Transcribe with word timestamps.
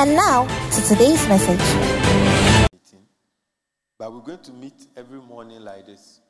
And 0.00 0.14
now 0.14 0.46
to 0.46 0.82
today's 0.86 1.26
message. 1.26 1.58
But 3.98 4.12
we're 4.12 4.20
going 4.20 4.44
to 4.44 4.52
meet 4.52 4.86
every 4.96 5.18
morning 5.18 5.64
like 5.64 5.86
this. 5.86 6.20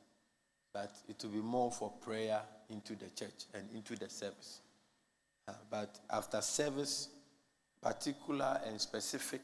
But 0.73 0.91
it 1.07 1.21
will 1.21 1.29
be 1.29 1.37
more 1.37 1.71
for 1.71 1.91
prayer 2.03 2.41
into 2.71 2.95
the 2.95 3.11
church 3.11 3.45
and 3.53 3.69
into 3.75 3.95
the 3.95 4.09
service. 4.09 4.61
Uh, 5.47 5.51
but 5.69 5.99
after 6.09 6.41
service, 6.41 7.09
particular 7.79 8.59
and 8.65 8.81
specific 8.81 9.41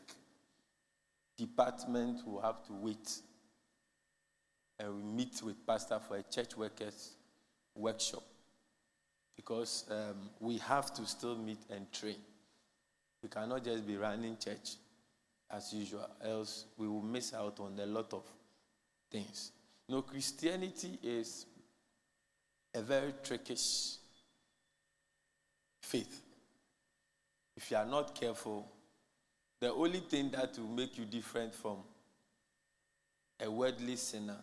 department 1.38 2.28
will 2.28 2.42
have 2.42 2.66
to 2.66 2.74
wait. 2.74 3.20
And 4.80 4.96
we 4.96 5.04
meet 5.04 5.40
with 5.44 5.68
pastor 5.68 6.00
for 6.00 6.18
a 6.18 6.24
church 6.24 6.58
workers 6.58 7.12
workshop. 7.76 8.24
Because 9.36 9.86
um, 9.92 10.32
we 10.40 10.58
have 10.58 10.92
to 10.96 11.06
still 11.06 11.38
meet 11.38 11.60
and 11.70 11.92
train. 11.92 12.18
We 13.26 13.30
cannot 13.30 13.64
just 13.64 13.88
be 13.88 13.98
running 13.98 14.38
church 14.38 14.76
as 15.50 15.74
usual, 15.74 16.08
else 16.24 16.66
we 16.78 16.88
will 16.88 17.02
miss 17.02 17.34
out 17.34 17.60
on 17.60 17.74
a 17.80 17.86
lot 17.88 18.14
of 18.14 18.22
things. 19.10 19.52
You 19.88 19.96
know, 19.96 20.04
Christianity 20.04 21.00
is 21.02 21.48
a 22.76 22.84
very 22.84 23.16
trickish 23.24 23.96
faith. 25.82 26.22
If 27.58 27.72
you 27.72 27.78
are 27.78 27.86
not 27.88 28.14
careful, 28.14 28.72
the 29.60 29.74
only 29.74 30.02
thing 30.02 30.30
that 30.30 30.60
will 30.60 30.68
make 30.68 30.96
you 30.96 31.06
different 31.06 31.56
from 31.56 31.78
a 33.44 33.50
worldly 33.50 33.96
sinner 33.96 34.38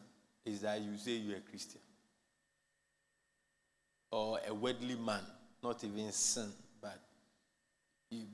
is 0.45 0.63
that 0.63 0.81
you 0.81 0.99
say 0.99 1.13
you're 1.13 1.37
a 1.37 1.41
Christian. 1.41 1.81
Or 4.11 4.41
a 4.45 4.53
worldly 4.53 4.97
man, 4.97 5.23
not 5.63 5.85
even 5.85 6.11
sin 6.11 6.53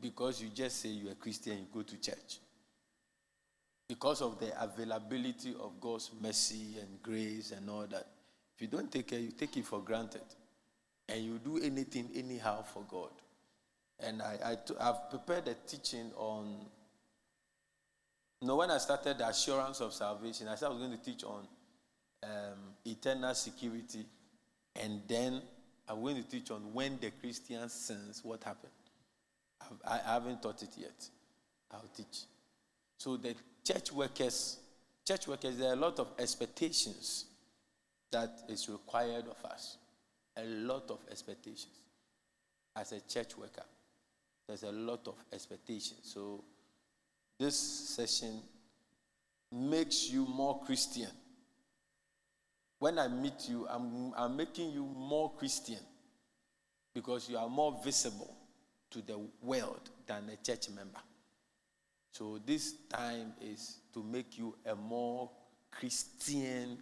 because 0.00 0.42
you 0.42 0.48
just 0.54 0.80
say 0.80 0.88
you're 0.88 1.12
a 1.12 1.16
Christian, 1.16 1.58
you 1.58 1.66
go 1.72 1.82
to 1.82 1.96
church. 2.00 2.38
Because 3.88 4.20
of 4.20 4.38
the 4.38 4.52
availability 4.62 5.54
of 5.60 5.80
God's 5.80 6.10
mercy 6.20 6.76
and 6.80 7.02
grace 7.02 7.52
and 7.52 7.68
all 7.70 7.86
that. 7.86 8.06
If 8.54 8.62
you 8.62 8.68
don't 8.68 8.90
take 8.90 9.06
care, 9.08 9.18
you 9.18 9.30
take 9.30 9.56
it 9.56 9.64
for 9.64 9.80
granted. 9.80 10.22
And 11.08 11.24
you 11.24 11.38
do 11.38 11.58
anything 11.58 12.10
anyhow 12.14 12.62
for 12.62 12.82
God. 12.88 13.10
And 14.00 14.20
I, 14.20 14.38
I 14.44 14.88
I've 14.88 15.10
prepared 15.10 15.48
a 15.48 15.54
teaching 15.66 16.10
on. 16.16 16.66
You 18.40 18.48
know, 18.48 18.56
when 18.56 18.70
I 18.70 18.78
started 18.78 19.18
the 19.18 19.28
assurance 19.28 19.80
of 19.80 19.92
salvation, 19.94 20.48
I 20.48 20.54
said 20.54 20.66
I 20.66 20.68
was 20.68 20.78
going 20.78 20.96
to 20.96 21.02
teach 21.02 21.24
on 21.24 21.48
um, 22.22 22.74
eternal 22.84 23.34
security. 23.34 24.04
And 24.76 25.02
then 25.08 25.40
I'm 25.88 26.02
going 26.02 26.22
to 26.22 26.28
teach 26.28 26.50
on 26.50 26.72
when 26.74 26.98
the 27.00 27.10
Christian 27.10 27.68
sins, 27.68 28.20
what 28.22 28.44
happened. 28.44 28.72
I 29.87 29.98
haven't 30.05 30.42
taught 30.42 30.62
it 30.62 30.70
yet. 30.77 31.09
I'll 31.70 31.91
teach. 31.95 32.25
So 32.97 33.17
the 33.17 33.34
church 33.64 33.92
workers, 33.92 34.59
church 35.06 35.29
workers, 35.29 35.57
there 35.57 35.70
are 35.70 35.74
a 35.74 35.77
lot 35.77 35.98
of 35.98 36.08
expectations 36.19 37.27
that 38.11 38.30
is 38.48 38.68
required 38.68 39.24
of 39.27 39.51
us. 39.51 39.77
A 40.36 40.45
lot 40.45 40.91
of 40.91 40.98
expectations. 41.11 41.74
As 42.77 42.92
a 42.92 43.01
church 43.01 43.36
worker, 43.36 43.64
there's 44.47 44.63
a 44.63 44.73
lot 44.73 45.07
of 45.08 45.14
expectations. 45.33 46.01
So 46.02 46.45
this 47.39 47.58
session 47.58 48.41
makes 49.52 50.11
you 50.11 50.24
more 50.27 50.61
Christian. 50.64 51.11
When 52.79 52.98
I 52.98 53.08
meet 53.08 53.48
you, 53.48 53.67
I'm, 53.68 54.13
I'm 54.17 54.36
making 54.36 54.70
you 54.70 54.85
more 54.85 55.33
Christian 55.36 55.80
because 56.95 57.29
you 57.29 57.36
are 57.36 57.48
more 57.48 57.79
visible 57.85 58.37
to 58.90 59.02
the 59.02 59.18
world 59.42 59.90
than 60.06 60.30
a 60.30 60.36
church 60.36 60.68
member. 60.70 61.00
So 62.12 62.40
this 62.44 62.74
time 62.88 63.32
is 63.40 63.78
to 63.94 64.02
make 64.02 64.38
you 64.38 64.54
a 64.66 64.74
more 64.74 65.30
Christian 65.70 66.78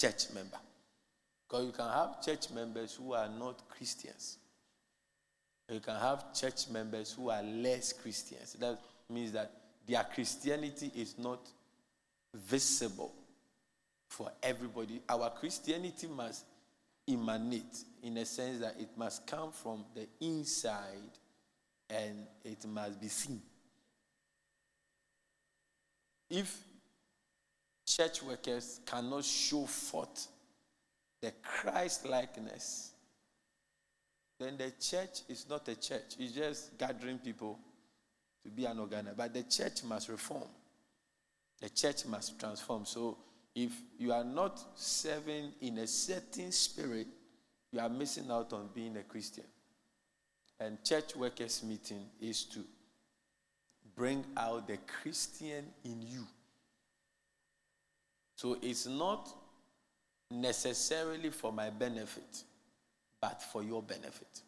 church 0.00 0.32
member. 0.34 0.58
Because 1.46 1.66
you 1.66 1.72
can 1.72 1.90
have 1.90 2.22
church 2.22 2.50
members 2.50 2.94
who 2.94 3.12
are 3.12 3.28
not 3.28 3.68
Christians. 3.68 4.38
You 5.70 5.80
can 5.80 5.96
have 5.96 6.32
church 6.32 6.68
members 6.70 7.12
who 7.12 7.30
are 7.30 7.42
less 7.42 7.92
Christians. 7.92 8.54
That 8.54 8.78
means 9.10 9.32
that 9.32 9.50
their 9.86 10.04
Christianity 10.04 10.90
is 10.94 11.18
not 11.18 11.40
visible 12.34 13.12
for 14.08 14.30
everybody. 14.42 15.02
Our 15.08 15.30
Christianity 15.30 16.06
must 16.06 16.44
emanate 17.08 17.84
in 18.02 18.16
a 18.18 18.24
sense 18.24 18.60
that 18.60 18.76
it 18.78 18.90
must 18.96 19.26
come 19.26 19.50
from 19.52 19.84
the 19.94 20.06
inside 20.20 21.18
and 21.90 22.26
it 22.44 22.64
must 22.66 23.00
be 23.00 23.08
seen. 23.08 23.40
If 26.30 26.58
church 27.86 28.22
workers 28.22 28.80
cannot 28.84 29.24
show 29.24 29.64
forth 29.64 30.28
the 31.20 31.32
Christ 31.42 32.06
likeness, 32.06 32.92
then 34.38 34.56
the 34.56 34.72
church 34.80 35.22
is 35.28 35.46
not 35.48 35.66
a 35.68 35.74
church. 35.74 36.14
It's 36.18 36.32
just 36.32 36.78
gathering 36.78 37.18
people 37.18 37.58
to 38.44 38.50
be 38.50 38.66
an 38.66 38.78
organizer. 38.78 39.14
But 39.16 39.34
the 39.34 39.42
church 39.42 39.82
must 39.82 40.08
reform. 40.08 40.48
The 41.60 41.70
church 41.70 42.06
must 42.06 42.38
transform. 42.38 42.84
So 42.84 43.18
if 43.58 43.72
you 43.98 44.12
are 44.12 44.22
not 44.22 44.78
serving 44.78 45.50
in 45.60 45.78
a 45.78 45.86
certain 45.86 46.52
spirit, 46.52 47.08
you 47.72 47.80
are 47.80 47.88
missing 47.88 48.30
out 48.30 48.52
on 48.52 48.68
being 48.72 48.96
a 48.96 49.02
Christian. 49.02 49.42
And 50.60 50.82
church 50.84 51.16
workers' 51.16 51.64
meeting 51.64 52.04
is 52.20 52.44
to 52.44 52.60
bring 53.96 54.24
out 54.36 54.68
the 54.68 54.78
Christian 54.86 55.64
in 55.84 56.02
you. 56.02 56.24
So 58.36 58.56
it's 58.62 58.86
not 58.86 59.28
necessarily 60.30 61.30
for 61.30 61.52
my 61.52 61.70
benefit, 61.70 62.44
but 63.20 63.42
for 63.42 63.64
your 63.64 63.82
benefit. 63.82 64.42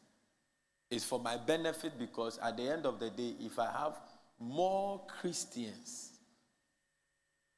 It's 0.88 1.04
for 1.04 1.18
my 1.18 1.36
benefit 1.36 1.98
because 1.98 2.38
at 2.38 2.56
the 2.56 2.70
end 2.70 2.86
of 2.86 3.00
the 3.00 3.10
day, 3.10 3.34
if 3.40 3.58
I 3.58 3.72
have 3.72 3.98
more 4.38 5.00
Christians 5.08 6.10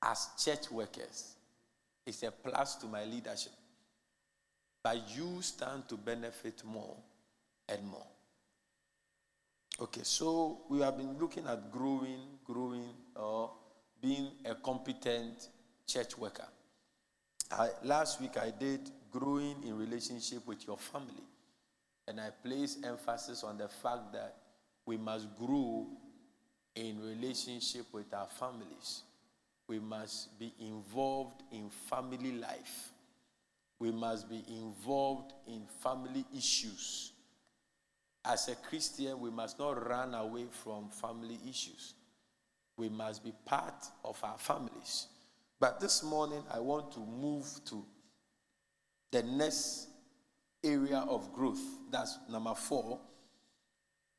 as 0.03 0.29
church 0.43 0.71
workers, 0.71 1.32
it's 2.07 2.23
a 2.23 2.31
plus 2.31 2.77
to 2.77 2.87
my 2.87 3.05
leadership. 3.05 3.53
But 4.83 5.17
you 5.17 5.41
stand 5.43 5.89
to 5.89 5.97
benefit 5.97 6.63
more 6.65 6.97
and 7.69 7.87
more. 7.87 8.07
Okay, 9.81 10.03
so 10.03 10.63
we 10.69 10.81
have 10.81 10.97
been 10.97 11.19
looking 11.19 11.47
at 11.47 11.71
growing, 11.71 12.21
growing, 12.45 12.91
or 13.17 13.51
being 14.01 14.29
a 14.45 14.55
competent 14.55 15.49
church 15.87 16.19
worker. 16.19 16.47
I, 17.51 17.69
last 17.85 18.21
week 18.21 18.37
I 18.37 18.51
did 18.51 18.91
growing 19.11 19.63
in 19.65 19.77
relationship 19.79 20.47
with 20.47 20.67
your 20.67 20.79
family. 20.79 21.23
And 22.09 22.21
I 22.21 22.31
placed 22.45 22.85
emphasis 22.85 23.45
on 23.45 23.59
the 23.59 23.69
fact 23.69 24.13
that 24.13 24.37
we 24.85 24.97
must 24.97 25.29
grow 25.39 25.87
in 26.75 27.01
relationship 27.01 27.87
with 27.93 28.13
our 28.13 28.27
families. 28.27 29.03
We 29.69 29.79
must 29.79 30.39
be 30.39 30.53
involved 30.61 31.43
in 31.51 31.71
family 31.89 32.33
life 32.33 32.93
we 33.83 33.91
must 33.91 34.31
be 34.31 34.45
involved 34.49 35.33
in 35.49 35.67
family 35.83 36.25
issues. 36.33 37.11
As 38.25 38.47
a 38.47 38.55
Christian, 38.55 39.19
we 39.19 39.29
must 39.29 39.59
not 39.59 39.85
run 39.89 40.15
away 40.15 40.45
from 40.53 40.89
family 40.89 41.41
issues. 41.51 41.95
We 42.77 42.89
must 42.89 43.25
be 43.25 43.33
part 43.45 43.85
of 44.05 44.23
our 44.23 44.39
families. 44.39 45.09
But 45.59 45.81
this 45.81 46.05
morning, 46.05 46.45
I 46.55 46.61
want 46.61 46.93
to 46.93 47.01
move 47.01 47.45
to 47.71 47.85
the 49.11 49.25
next 49.25 49.89
area 50.63 50.99
of 50.99 51.33
growth. 51.33 51.63
That's 51.91 52.21
number 52.31 52.55
four. 52.55 53.01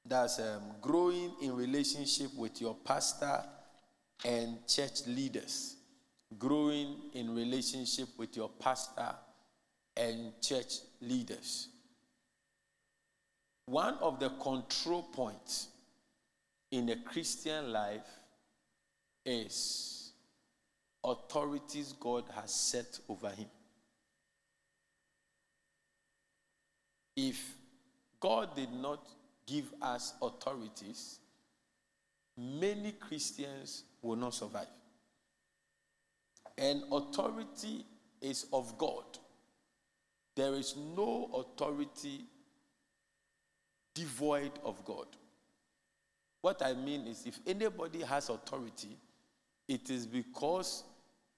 That's 0.05 0.39
um, 0.39 0.73
growing 0.81 1.31
in 1.41 1.55
relationship 1.55 2.35
with 2.35 2.59
your 2.59 2.75
pastor 2.83 3.45
and 4.25 4.65
church 4.67 5.05
leaders. 5.07 5.75
Growing 6.37 6.95
in 7.13 7.35
relationship 7.35 8.09
with 8.17 8.35
your 8.35 8.49
pastor 8.49 9.15
and 9.95 10.33
church 10.41 10.79
leaders. 11.01 11.67
One 13.65 13.95
of 14.01 14.19
the 14.19 14.29
control 14.29 15.03
points 15.03 15.67
in 16.71 16.89
a 16.89 16.95
Christian 16.97 17.71
life 17.71 18.07
is 19.25 20.11
authorities 21.03 21.93
God 21.99 22.23
has 22.35 22.53
set 22.53 22.99
over 23.07 23.29
him. 23.29 23.47
If 27.15 27.55
God 28.19 28.55
did 28.55 28.73
not 28.73 29.05
give 29.45 29.71
us 29.81 30.13
authorities, 30.21 31.19
many 32.37 32.93
Christians 32.93 33.83
will 34.03 34.17
not 34.17 34.33
survive. 34.33 34.67
And 36.57 36.83
authority 36.91 37.85
is 38.21 38.45
of 38.53 38.77
God. 38.77 39.05
There 40.35 40.53
is 40.53 40.75
no 40.95 41.29
authority 41.33 42.25
devoid 43.95 44.51
of 44.63 44.83
God. 44.85 45.07
What 46.41 46.61
I 46.61 46.73
mean 46.73 47.07
is, 47.07 47.25
if 47.25 47.39
anybody 47.47 48.01
has 48.01 48.29
authority, 48.29 48.97
it 49.67 49.89
is 49.89 50.05
because 50.05 50.83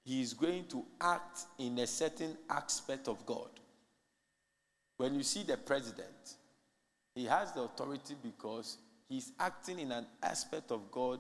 he 0.04 0.22
is 0.22 0.34
going 0.34 0.66
to 0.70 0.84
act 1.00 1.42
in 1.60 1.78
a 1.80 1.88
certain 1.88 2.38
aspect 2.50 3.08
of 3.08 3.26
God. 3.26 3.50
When 4.98 5.14
you 5.16 5.24
see 5.24 5.44
the 5.44 5.58
president, 5.58 6.36
he 7.14 7.26
has 7.26 7.52
the 7.52 7.62
authority 7.62 8.16
because 8.22 8.78
he's 9.08 9.32
acting 9.40 9.80
in 9.80 9.92
an 9.92 10.06
aspect 10.24 10.72
of 10.72 10.90
God 10.92 11.20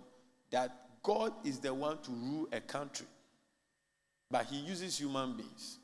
that 0.51 0.84
God 1.05 1.33
is 1.43 1.59
the 1.59 1.71
one 1.71 1.99
to 1.99 2.11
rule 2.11 2.47
a 2.51 2.59
country. 2.59 3.05
But 4.31 4.47
he 4.47 4.57
uses 4.57 4.99
human 4.99 5.37
beings. 5.37 5.77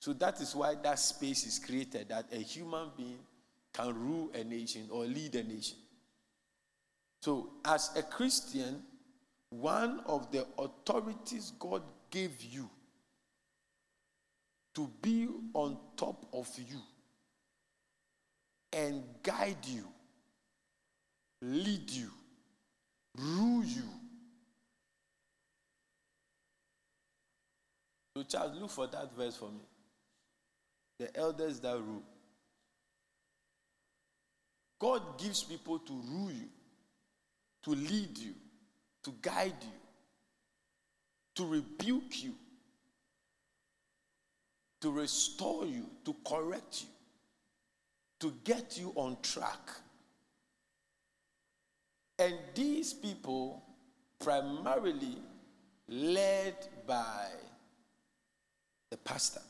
So 0.00 0.14
that 0.14 0.40
is 0.40 0.56
why 0.56 0.74
that 0.82 0.98
space 0.98 1.46
is 1.46 1.58
created 1.58 2.08
that 2.08 2.26
a 2.32 2.38
human 2.38 2.88
being 2.96 3.18
can 3.74 3.94
rule 3.94 4.30
a 4.34 4.42
nation 4.42 4.88
or 4.90 5.04
lead 5.04 5.34
a 5.34 5.44
nation. 5.44 5.76
So, 7.20 7.50
as 7.64 7.90
a 7.96 8.02
Christian, 8.02 8.82
one 9.50 10.00
of 10.06 10.30
the 10.30 10.46
authorities 10.56 11.52
God 11.58 11.82
gave 12.10 12.42
you 12.42 12.70
to 14.76 14.88
be 15.02 15.28
on 15.52 15.76
top 15.96 16.26
of 16.32 16.48
you 16.56 16.80
and 18.72 19.02
guide 19.22 19.66
you, 19.66 19.84
lead 21.42 21.90
you, 21.90 22.10
rule 23.16 23.64
you. 23.64 23.82
So, 28.18 28.24
Charles, 28.24 28.58
look 28.60 28.70
for 28.70 28.88
that 28.88 29.16
verse 29.16 29.36
for 29.36 29.48
me. 29.48 29.60
The 30.98 31.16
elders 31.16 31.60
that 31.60 31.76
rule. 31.76 32.02
God 34.80 35.20
gives 35.20 35.44
people 35.44 35.78
to 35.78 35.92
rule 35.92 36.32
you, 36.32 36.48
to 37.62 37.70
lead 37.70 38.18
you, 38.18 38.34
to 39.04 39.14
guide 39.22 39.54
you, 39.62 39.78
to 41.36 41.46
rebuke 41.46 42.24
you, 42.24 42.34
to 44.80 44.90
restore 44.90 45.64
you, 45.66 45.86
to 46.04 46.16
correct 46.26 46.82
you, 46.82 46.88
to 48.18 48.34
get 48.42 48.76
you 48.80 48.92
on 48.96 49.16
track. 49.22 49.70
And 52.18 52.34
these 52.52 52.92
people, 52.92 53.62
primarily 54.18 55.18
led 55.86 56.56
by 56.84 57.28
pastor. 59.04 59.40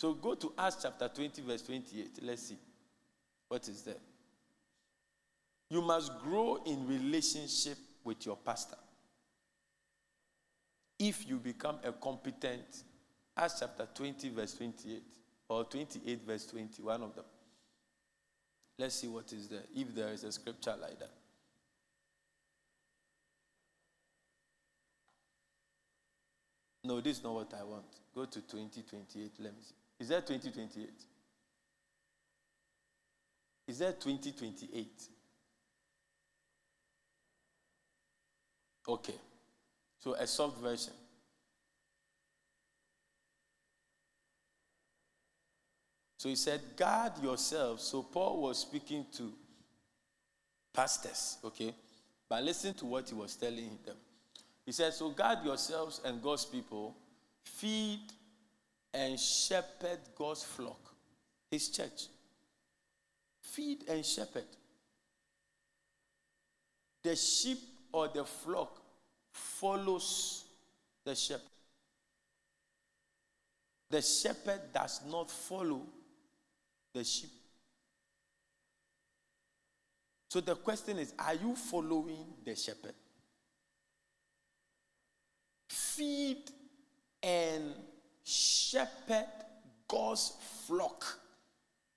So 0.00 0.14
go 0.14 0.34
to 0.34 0.52
Acts 0.58 0.78
chapter 0.82 1.08
20, 1.08 1.42
verse 1.42 1.62
28. 1.62 2.20
Let's 2.22 2.42
see. 2.42 2.58
What 3.48 3.66
is 3.68 3.82
there? 3.82 3.94
You 5.70 5.82
must 5.82 6.18
grow 6.20 6.62
in 6.64 6.86
relationship 6.86 7.78
with 8.04 8.24
your 8.24 8.36
pastor. 8.36 8.76
If 10.98 11.28
you 11.28 11.36
become 11.36 11.78
a 11.84 11.92
competent, 11.92 12.84
Acts 13.36 13.60
chapter 13.60 13.86
20, 13.94 14.30
verse 14.30 14.54
28, 14.54 15.02
or 15.48 15.64
28, 15.64 16.26
verse 16.26 16.46
20, 16.46 16.82
one 16.82 17.02
of 17.02 17.14
them. 17.14 17.24
Let's 18.78 18.94
see 18.94 19.08
what 19.08 19.32
is 19.32 19.48
there, 19.48 19.62
if 19.74 19.94
there 19.94 20.08
is 20.08 20.24
a 20.24 20.32
scripture 20.32 20.74
like 20.80 20.98
that. 21.00 21.10
No, 26.84 27.00
this 27.00 27.18
is 27.18 27.24
not 27.24 27.34
what 27.34 27.52
I 27.58 27.64
want. 27.64 27.84
Go 28.14 28.24
to 28.24 28.40
2028. 28.40 29.32
Let 29.40 29.52
me 29.52 29.58
see. 29.62 29.74
Is 30.00 30.08
that 30.08 30.26
2028? 30.26 30.88
Is 33.66 33.78
that 33.80 34.00
2028? 34.00 35.02
Okay. 38.88 39.14
So 39.98 40.14
a 40.14 40.26
soft 40.26 40.58
version. 40.58 40.94
So 46.16 46.28
he 46.28 46.36
said, 46.36 46.60
guard 46.76 47.12
yourself. 47.22 47.80
So 47.80 48.02
Paul 48.02 48.42
was 48.42 48.58
speaking 48.58 49.06
to 49.16 49.32
pastors, 50.74 51.38
okay? 51.44 51.74
But 52.28 52.42
listen 52.42 52.74
to 52.74 52.86
what 52.86 53.08
he 53.08 53.14
was 53.14 53.36
telling 53.36 53.78
them. 53.84 53.96
He 54.68 54.72
said, 54.72 54.92
So 54.92 55.08
guard 55.08 55.38
yourselves 55.46 56.02
and 56.04 56.22
God's 56.22 56.44
people, 56.44 56.94
feed 57.42 58.02
and 58.92 59.18
shepherd 59.18 59.98
God's 60.14 60.44
flock, 60.44 60.94
his 61.50 61.70
church. 61.70 62.08
Feed 63.40 63.88
and 63.88 64.04
shepherd. 64.04 64.44
The 67.02 67.16
sheep 67.16 67.60
or 67.90 68.08
the 68.08 68.26
flock 68.26 68.82
follows 69.32 70.44
the 71.02 71.14
shepherd. 71.14 71.48
The 73.88 74.02
shepherd 74.02 74.60
does 74.74 75.00
not 75.10 75.30
follow 75.30 75.80
the 76.92 77.04
sheep. 77.04 77.30
So 80.28 80.42
the 80.42 80.56
question 80.56 80.98
is 80.98 81.14
are 81.18 81.36
you 81.36 81.56
following 81.56 82.26
the 82.44 82.54
shepherd? 82.54 82.92
Feed 85.68 86.50
and 87.22 87.74
shepherd 88.24 89.26
God's 89.86 90.32
flock. 90.66 91.04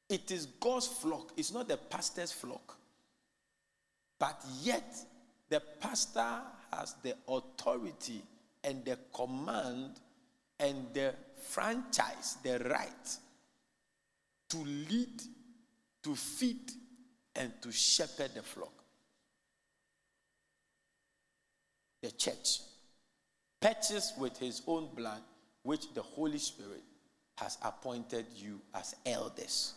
It 0.09 0.29
is 0.31 0.45
God's 0.45 0.87
flock, 0.87 1.31
it's 1.37 1.53
not 1.53 1.67
the 1.67 1.77
pastor's 1.77 2.31
flock. 2.31 2.77
But 4.19 4.43
yet, 4.61 4.95
the 5.49 5.61
pastor 5.79 6.41
has 6.71 6.95
the 7.01 7.15
authority 7.27 8.21
and 8.63 8.85
the 8.85 8.97
command 9.13 9.99
and 10.59 10.93
the 10.93 11.15
franchise, 11.41 12.37
the 12.43 12.59
right 12.59 13.17
to 14.49 14.57
lead, 14.57 15.21
to 16.03 16.13
feed, 16.13 16.71
and 17.35 17.53
to 17.61 17.71
shepherd 17.71 18.31
the 18.35 18.43
flock. 18.43 18.73
The 22.01 22.11
church, 22.11 22.59
purchased 23.61 24.17
with 24.17 24.37
his 24.37 24.61
own 24.67 24.89
blood, 24.95 25.21
which 25.63 25.93
the 25.93 26.01
Holy 26.01 26.39
Spirit 26.39 26.81
has 27.37 27.57
appointed 27.63 28.25
you 28.35 28.59
as 28.73 28.95
elders. 29.05 29.73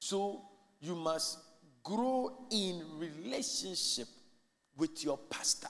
So 0.00 0.42
you 0.80 0.94
must 0.94 1.38
grow 1.82 2.46
in 2.50 2.82
relationship 2.98 4.08
with 4.76 5.04
your 5.04 5.18
pastor. 5.18 5.68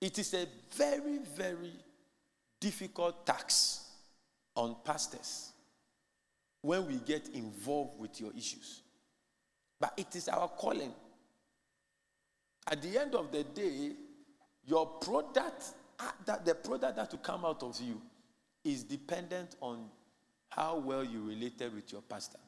It 0.00 0.18
is 0.18 0.34
a 0.34 0.46
very, 0.74 1.18
very 1.36 1.72
difficult 2.60 3.26
tax 3.26 3.84
on 4.54 4.76
pastors 4.84 5.52
when 6.62 6.86
we 6.86 6.96
get 6.96 7.28
involved 7.28 7.98
with 7.98 8.20
your 8.20 8.32
issues. 8.36 8.82
But 9.86 9.94
it 9.98 10.16
is 10.16 10.28
our 10.28 10.48
calling. 10.48 10.92
At 12.66 12.82
the 12.82 12.98
end 12.98 13.14
of 13.14 13.30
the 13.30 13.44
day, 13.44 13.92
your 14.66 14.86
product, 14.86 15.74
uh, 16.00 16.10
that 16.24 16.44
the 16.44 16.56
product 16.56 16.96
that 16.96 17.12
will 17.12 17.18
come 17.20 17.44
out 17.44 17.62
of 17.62 17.80
you 17.80 18.00
is 18.64 18.82
dependent 18.82 19.54
on 19.60 19.88
how 20.48 20.78
well 20.78 21.04
you 21.04 21.22
related 21.22 21.72
with 21.72 21.92
your 21.92 22.02
pastor. 22.02 22.38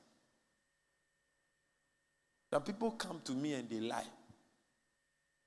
Some 2.53 2.63
people 2.63 2.91
come 2.93 3.21
to 3.25 3.33
me 3.33 3.53
and 3.53 3.71
they 3.71 3.81
lie. 3.81 4.07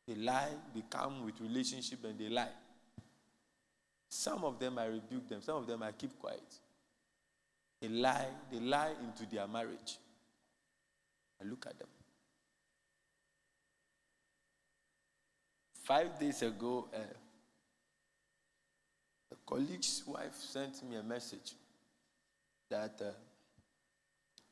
They 0.07 0.15
lie, 0.15 0.51
they 0.73 0.83
come 0.89 1.25
with 1.25 1.41
relationship 1.41 2.05
and 2.05 2.17
they 2.17 2.29
lie. 2.29 2.53
Some 4.07 4.45
of 4.45 4.59
them 4.59 4.79
I 4.79 4.85
rebuke 4.85 5.27
them, 5.27 5.41
some 5.41 5.57
of 5.57 5.67
them 5.67 5.83
I 5.83 5.91
keep 5.91 6.17
quiet. 6.17 6.41
They 7.81 7.89
lie, 7.89 8.27
they 8.49 8.59
lie 8.61 8.93
into 9.03 9.29
their 9.29 9.47
marriage. 9.47 9.97
Look 11.43 11.65
at 11.67 11.77
them. 11.77 11.87
Five 15.83 16.19
days 16.19 16.41
ago, 16.43 16.87
uh, 16.93 16.99
a 19.31 19.35
colleague's 19.45 20.03
wife 20.05 20.35
sent 20.35 20.87
me 20.87 20.95
a 20.95 21.03
message 21.03 21.53
that 22.69 23.01
uh, 23.01 23.11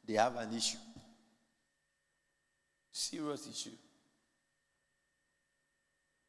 they 0.06 0.14
have 0.14 0.36
an 0.38 0.54
issue. 0.54 0.78
Serious 2.92 3.48
issue. 3.48 3.76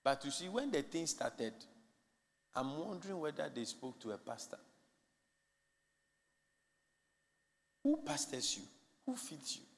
But 0.04 0.24
you 0.24 0.30
see, 0.30 0.48
when 0.48 0.70
the 0.70 0.82
thing 0.82 1.06
started, 1.06 1.54
I'm 2.54 2.78
wondering 2.78 3.18
whether 3.18 3.50
they 3.54 3.64
spoke 3.64 3.98
to 4.00 4.12
a 4.12 4.18
pastor. 4.18 4.58
Who 7.82 7.98
pastors 8.04 8.56
you? 8.56 8.64
Who 9.06 9.16
feeds 9.16 9.56
you? 9.56 9.69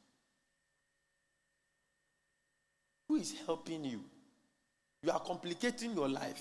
Who 3.12 3.18
is 3.18 3.34
helping 3.44 3.84
you? 3.84 4.00
You 5.02 5.10
are 5.12 5.20
complicating 5.20 5.92
your 5.92 6.08
life. 6.08 6.40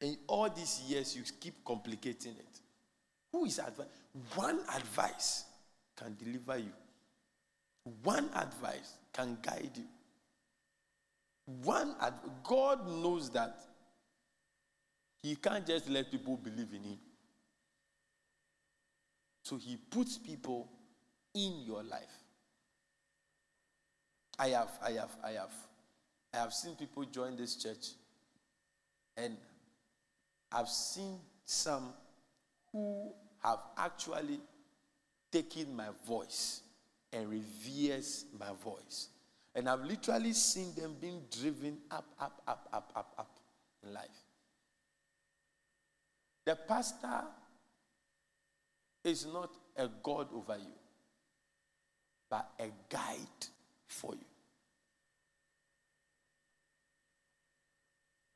And 0.00 0.16
all 0.28 0.48
these 0.48 0.82
years, 0.86 1.16
you 1.16 1.24
keep 1.40 1.64
complicating 1.64 2.34
it. 2.38 2.60
Who 3.32 3.44
is 3.44 3.58
advice? 3.58 3.88
One 4.36 4.60
advice 4.72 5.42
can 5.96 6.16
deliver 6.16 6.58
you. 6.58 6.70
One 8.04 8.30
advice 8.36 8.94
can 9.12 9.36
guide 9.42 9.72
you. 9.74 9.86
One 11.64 11.96
ad- 12.00 12.14
God 12.44 12.86
knows 12.86 13.28
that 13.30 13.58
He 15.20 15.34
can't 15.34 15.66
just 15.66 15.88
let 15.90 16.12
people 16.12 16.36
believe 16.36 16.72
in 16.72 16.84
Him. 16.84 16.98
So 19.42 19.56
He 19.56 19.78
puts 19.90 20.16
people 20.16 20.68
in 21.34 21.64
your 21.66 21.82
life. 21.82 22.23
I 24.38 24.48
have, 24.48 24.70
I 24.82 24.90
have, 24.92 25.16
I 25.22 25.30
have. 25.32 25.52
I 26.32 26.38
have 26.38 26.52
seen 26.52 26.74
people 26.74 27.04
join 27.04 27.36
this 27.36 27.54
church, 27.56 27.90
and 29.16 29.36
I've 30.50 30.68
seen 30.68 31.18
some 31.44 31.92
who 32.72 33.12
have 33.42 33.60
actually 33.76 34.40
taken 35.30 35.76
my 35.76 35.88
voice 36.06 36.62
and 37.12 37.28
reveres 37.28 38.24
my 38.38 38.50
voice. 38.62 39.08
And 39.54 39.68
I've 39.68 39.84
literally 39.84 40.32
seen 40.32 40.74
them 40.74 40.96
being 41.00 41.22
driven 41.30 41.78
up, 41.90 42.06
up, 42.18 42.42
up, 42.48 42.68
up, 42.72 42.92
up, 42.96 43.14
up 43.18 43.38
in 43.84 43.92
life. 43.92 44.08
The 46.44 46.56
pastor 46.56 47.22
is 49.04 49.26
not 49.26 49.50
a 49.76 49.88
God 50.02 50.28
over 50.34 50.56
you, 50.58 50.74
but 52.28 52.50
a 52.58 52.70
guide 52.88 53.46
for 53.86 54.12
you. 54.12 54.24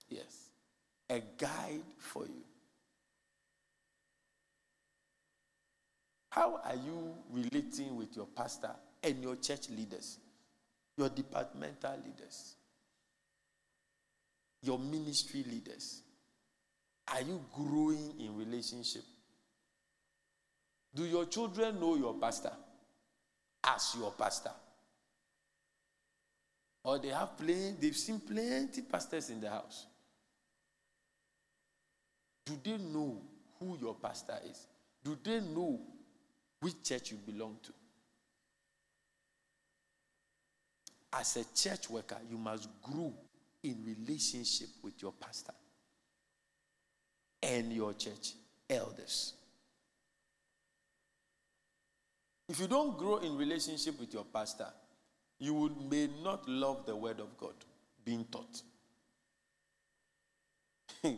Yes, 0.09 0.51
a 1.11 1.21
guide 1.37 1.83
for 1.99 2.25
you. 2.25 2.45
How 6.31 6.61
are 6.65 6.77
you 6.77 7.15
relating 7.33 7.97
with 7.97 8.15
your 8.15 8.27
pastor 8.27 8.71
and 9.03 9.23
your 9.23 9.37
church 9.37 9.69
leaders, 9.71 10.19
your 10.97 11.09
departmental 11.09 11.97
leaders, 12.05 12.55
your 14.63 14.79
ministry 14.79 15.45
leaders? 15.51 16.03
Are 17.13 17.23
you 17.23 17.43
growing 17.55 18.15
in 18.21 18.37
relationship? 18.37 19.03
Do 20.95 21.05
your 21.05 21.25
children 21.27 21.81
know 21.81 21.97
your 21.97 22.15
pastor 22.15 22.53
as 23.65 23.95
your 23.99 24.13
pastor? 24.13 24.51
Or 26.89 26.99
they 26.99 27.09
have 27.09 27.37
plenty, 27.37 27.75
they've 27.79 27.95
seen 27.95 28.19
plenty 28.19 28.81
pastors 28.81 29.29
in 29.29 29.43
the 29.43 29.51
house. 29.51 29.85
Do 32.47 32.59
they 32.65 32.79
know 32.79 33.21
who 33.61 33.77
your 33.79 33.95
pastor 33.95 34.39
is? 34.51 34.67
Do 35.05 35.19
they 35.23 35.41
know 35.41 35.79
which 36.61 36.83
church 36.83 37.11
you 37.11 37.19
belong 37.19 37.59
to? 37.65 37.73
As 41.13 41.37
a 41.37 41.45
church 41.55 41.91
worker, 41.91 42.17
you 42.31 42.39
must 42.39 42.71
grow 42.83 43.13
in 43.63 43.85
relationship 43.85 44.71
with 44.83 45.03
your 45.03 45.13
pastor 45.13 45.53
and 47.43 47.71
your 47.71 47.93
church 47.93 48.33
elders. 48.71 49.35
If 52.49 52.59
you 52.59 52.67
don't 52.67 52.97
grow 52.97 53.19
in 53.19 53.37
relationship 53.37 54.01
with 54.01 54.15
your 54.15 54.25
pastor, 54.25 54.69
you 55.39 55.55
would, 55.55 55.91
may 55.91 56.09
not 56.23 56.49
love 56.49 56.85
the 56.87 56.97
word 56.97 57.21
of 57.21 57.37
God 57.39 57.55
being 58.05 58.25
taught. 58.31 58.63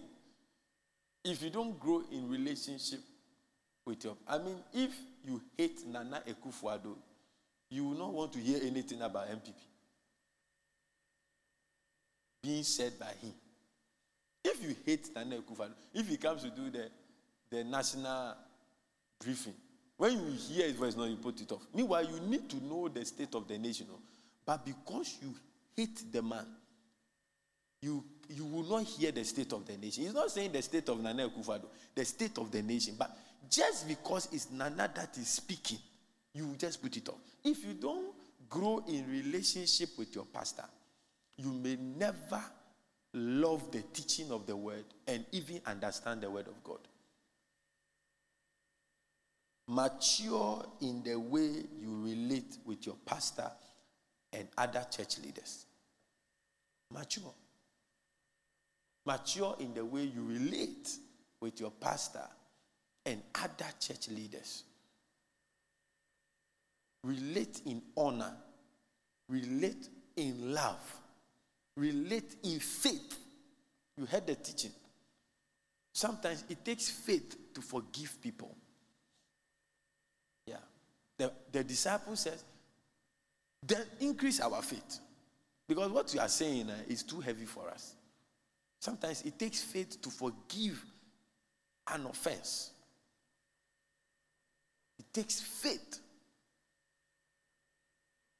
if 1.25 1.43
you 1.43 1.50
don't 1.50 1.79
grow 1.79 2.03
in 2.12 2.29
relationship 2.29 3.00
with 3.87 4.05
your 4.05 4.17
I 4.29 4.39
mean, 4.39 4.59
if 4.73 4.93
you 5.25 5.41
hate 5.57 5.87
Nana 5.87 6.23
Akufo-Addo, 6.29 6.95
you 7.71 7.85
will 7.85 7.97
not 7.99 8.12
want 8.12 8.33
to 8.35 8.39
hear 8.39 8.61
anything 8.62 9.00
about 9.03 9.29
NPP 9.29 9.55
being 12.43 12.62
said 12.62 12.99
by 12.99 13.12
him. 13.23 13.33
If 14.45 14.62
you 14.62 14.75
hate 14.85 15.11
Nana 15.15 15.37
Akufo-Addo, 15.37 15.73
if 15.95 16.09
he 16.09 16.17
comes 16.17 16.43
to 16.43 16.50
do 16.50 16.71
the, 16.71 16.91
the 17.50 17.65
national 17.65 18.35
briefing, 19.23 19.55
when 20.00 20.12
you 20.12 20.33
hear 20.33 20.66
his 20.66 20.76
voice, 20.76 20.97
no, 20.97 21.04
you 21.04 21.16
put 21.16 21.38
it 21.42 21.52
off. 21.52 21.61
Meanwhile, 21.75 22.04
you 22.04 22.21
need 22.21 22.49
to 22.49 22.64
know 22.64 22.88
the 22.88 23.04
state 23.04 23.35
of 23.35 23.47
the 23.47 23.59
nation. 23.59 23.87
No? 23.87 23.99
But 24.47 24.64
because 24.64 25.19
you 25.21 25.35
hate 25.76 26.11
the 26.11 26.23
man, 26.23 26.47
you, 27.83 28.02
you 28.30 28.47
will 28.47 28.62
not 28.62 28.85
hear 28.85 29.12
the 29.12 29.23
state 29.23 29.52
of 29.52 29.66
the 29.66 29.76
nation. 29.76 30.04
He's 30.04 30.14
not 30.14 30.30
saying 30.30 30.52
the 30.52 30.62
state 30.62 30.88
of 30.88 31.02
Nana 31.02 31.28
Akufo-Addo, 31.28 31.66
the 31.95 32.04
state 32.07 32.38
of 32.38 32.50
the 32.50 32.62
nation. 32.62 32.95
But 32.99 33.14
just 33.50 33.87
because 33.87 34.26
it's 34.33 34.50
Nana 34.50 34.90
that 34.95 35.19
is 35.19 35.28
speaking, 35.28 35.76
you 36.33 36.47
will 36.47 36.57
just 36.57 36.83
put 36.83 36.97
it 36.97 37.07
off. 37.11 37.21
If 37.45 37.62
you 37.62 37.75
don't 37.75 38.14
grow 38.49 38.83
in 38.88 39.07
relationship 39.07 39.90
with 39.99 40.14
your 40.14 40.25
pastor, 40.25 40.64
you 41.37 41.52
may 41.52 41.76
never 41.76 42.42
love 43.12 43.71
the 43.71 43.83
teaching 43.92 44.30
of 44.30 44.47
the 44.47 44.57
word 44.57 44.85
and 45.07 45.26
even 45.33 45.61
understand 45.66 46.23
the 46.23 46.30
word 46.30 46.49
of 46.49 46.64
God. 46.64 46.78
Mature 49.71 50.67
in 50.81 51.00
the 51.05 51.15
way 51.15 51.62
you 51.81 52.03
relate 52.03 52.59
with 52.65 52.85
your 52.85 52.97
pastor 53.07 53.49
and 54.33 54.49
other 54.59 54.85
church 54.91 55.21
leaders. 55.21 55.65
Mature. 56.93 57.33
Mature 59.07 59.55
in 59.61 59.73
the 59.73 59.85
way 59.85 60.03
you 60.03 60.25
relate 60.25 60.91
with 61.41 61.61
your 61.61 61.71
pastor 61.71 62.27
and 63.07 63.23
other 63.37 63.71
church 63.79 64.09
leaders. 64.09 64.65
Relate 67.05 67.62
in 67.67 67.81
honor, 67.97 68.35
relate 69.29 69.89
in 70.17 70.53
love, 70.53 70.83
relate 71.77 72.35
in 72.43 72.59
faith. 72.59 73.19
You 73.97 74.07
heard 74.07 74.27
the 74.27 74.35
teaching. 74.35 74.73
Sometimes 75.95 76.45
it 76.49 76.65
takes 76.65 76.91
faith 76.91 77.55
to 77.55 77.62
forgive 77.62 78.21
people. 78.21 78.57
The, 81.21 81.31
the 81.53 81.62
disciple 81.62 82.17
says, 82.17 82.43
then 83.62 83.83
increase 84.00 84.41
our 84.41 84.62
faith. 84.62 85.00
Because 85.69 85.91
what 85.93 86.15
you 86.15 86.21
are 86.21 86.29
saying 86.29 86.71
uh, 86.71 86.77
is 86.89 87.03
too 87.03 87.21
heavy 87.21 87.45
for 87.45 87.69
us. 87.69 87.95
Sometimes 88.79 89.21
it 89.21 89.39
takes 89.39 89.61
faith 89.61 90.00
to 90.00 90.09
forgive 90.09 90.83
an 91.93 92.07
offense. 92.07 92.71
It 94.99 95.12
takes 95.12 95.43
faith. 95.43 96.00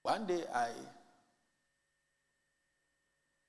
One 0.03 0.25
day 0.25 0.43
I 0.55 0.69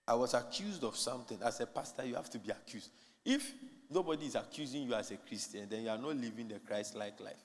I 0.10 0.16
was 0.16 0.34
accused 0.34 0.84
of 0.84 0.98
something. 0.98 1.40
As 1.42 1.62
a 1.62 1.68
pastor, 1.68 2.04
you 2.04 2.16
have 2.16 2.30
to 2.32 2.38
be 2.38 2.52
accused. 2.52 2.90
If 3.24 3.54
nobody 3.90 4.26
is 4.26 4.36
accusing 4.36 4.84
you 4.84 4.94
as 4.94 5.12
a 5.12 5.16
Christian, 5.16 5.70
then 5.70 5.84
you 5.84 5.90
are 5.90 5.98
not 5.98 6.18
living 6.18 6.50
the 6.50 6.60
Christ-like 6.60 7.22
life. 7.22 7.40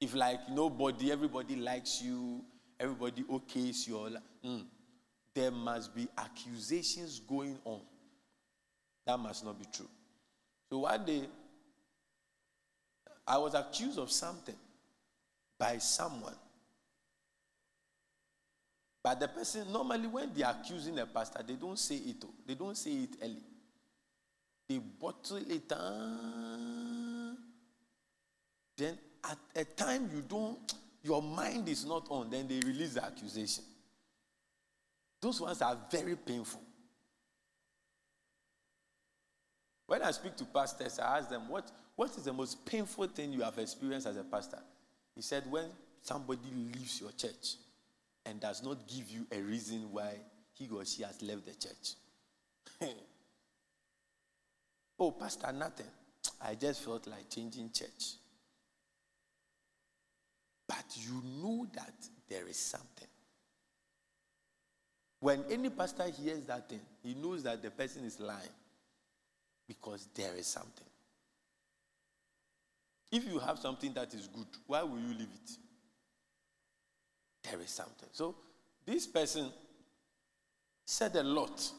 If 0.00 0.14
like 0.14 0.48
nobody, 0.48 1.10
everybody 1.10 1.56
likes 1.56 2.00
you, 2.00 2.44
everybody 2.78 3.24
okays 3.24 3.86
your 3.88 4.10
mm, 4.44 4.64
there 5.34 5.50
must 5.50 5.94
be 5.94 6.08
accusations 6.16 7.20
going 7.20 7.58
on. 7.64 7.80
That 9.06 9.18
must 9.18 9.44
not 9.44 9.58
be 9.58 9.66
true. 9.72 9.88
So 10.70 10.78
one 10.80 11.04
day, 11.04 11.22
I 13.26 13.38
was 13.38 13.54
accused 13.54 13.98
of 13.98 14.10
something 14.10 14.54
by 15.58 15.78
someone. 15.78 16.34
But 19.02 19.20
the 19.20 19.28
person, 19.28 19.72
normally 19.72 20.06
when 20.06 20.32
they 20.34 20.42
are 20.42 20.56
accusing 20.60 20.98
a 20.98 21.06
pastor, 21.06 21.42
they 21.46 21.54
don't 21.54 21.78
say 21.78 21.96
it. 21.96 22.24
They 22.46 22.54
don't 22.54 22.76
say 22.76 22.90
it 22.90 23.10
early. 23.22 23.42
They 24.68 24.78
bottle 24.78 25.38
it 25.38 25.68
down. 25.68 27.38
Then 28.76 28.98
at 29.24 29.38
a 29.56 29.64
time 29.64 30.10
you 30.14 30.22
don't, 30.22 30.74
your 31.02 31.22
mind 31.22 31.68
is 31.68 31.84
not 31.84 32.06
on, 32.10 32.30
then 32.30 32.48
they 32.48 32.60
release 32.66 32.94
the 32.94 33.04
accusation. 33.04 33.64
Those 35.20 35.40
ones 35.40 35.62
are 35.62 35.76
very 35.90 36.16
painful. 36.16 36.60
When 39.86 40.02
I 40.02 40.10
speak 40.10 40.36
to 40.36 40.44
pastors, 40.44 40.98
I 40.98 41.18
ask 41.18 41.30
them, 41.30 41.48
what, 41.48 41.70
what 41.96 42.10
is 42.10 42.24
the 42.24 42.32
most 42.32 42.64
painful 42.66 43.06
thing 43.08 43.32
you 43.32 43.40
have 43.42 43.58
experienced 43.58 44.06
as 44.06 44.16
a 44.16 44.22
pastor? 44.22 44.58
He 45.14 45.22
said, 45.22 45.44
when 45.50 45.70
somebody 46.02 46.50
leaves 46.54 47.00
your 47.00 47.10
church 47.12 47.56
and 48.26 48.38
does 48.38 48.62
not 48.62 48.86
give 48.86 49.08
you 49.10 49.26
a 49.32 49.40
reason 49.40 49.88
why 49.90 50.12
he 50.52 50.68
or 50.68 50.84
she 50.84 51.02
has 51.02 51.22
left 51.22 51.46
the 51.46 51.54
church. 51.54 51.94
oh, 54.98 55.10
Pastor, 55.12 55.50
nothing. 55.52 55.86
I 56.40 56.54
just 56.54 56.84
felt 56.84 57.06
like 57.06 57.30
changing 57.30 57.70
church. 57.72 58.16
But 60.68 60.84
you 60.94 61.22
know 61.42 61.66
that 61.74 61.94
there 62.28 62.46
is 62.46 62.58
something. 62.58 63.08
When 65.20 65.44
any 65.50 65.70
pastor 65.70 66.04
hears 66.04 66.44
that 66.44 66.68
thing, 66.68 66.80
he 67.02 67.14
knows 67.14 67.42
that 67.42 67.62
the 67.62 67.70
person 67.70 68.04
is 68.04 68.20
lying 68.20 68.38
because 69.66 70.08
there 70.14 70.36
is 70.36 70.46
something. 70.46 70.86
If 73.10 73.24
you 73.26 73.38
have 73.38 73.58
something 73.58 73.92
that 73.94 74.12
is 74.14 74.28
good, 74.28 74.46
why 74.66 74.82
will 74.82 75.00
you 75.00 75.14
leave 75.14 75.28
it? 75.34 75.50
There 77.42 77.60
is 77.60 77.70
something. 77.70 78.08
So 78.12 78.36
this 78.84 79.06
person 79.06 79.50
said 80.84 81.16
a 81.16 81.22
lot, 81.22 81.70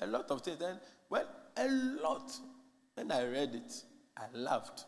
a 0.00 0.06
lot 0.06 0.30
of 0.30 0.40
things. 0.42 0.58
Then, 0.58 0.78
well, 1.10 1.26
a 1.56 1.68
lot. 1.68 2.32
When 2.94 3.10
I 3.10 3.26
read 3.26 3.54
it, 3.54 3.82
I 4.16 4.24
laughed. 4.34 4.84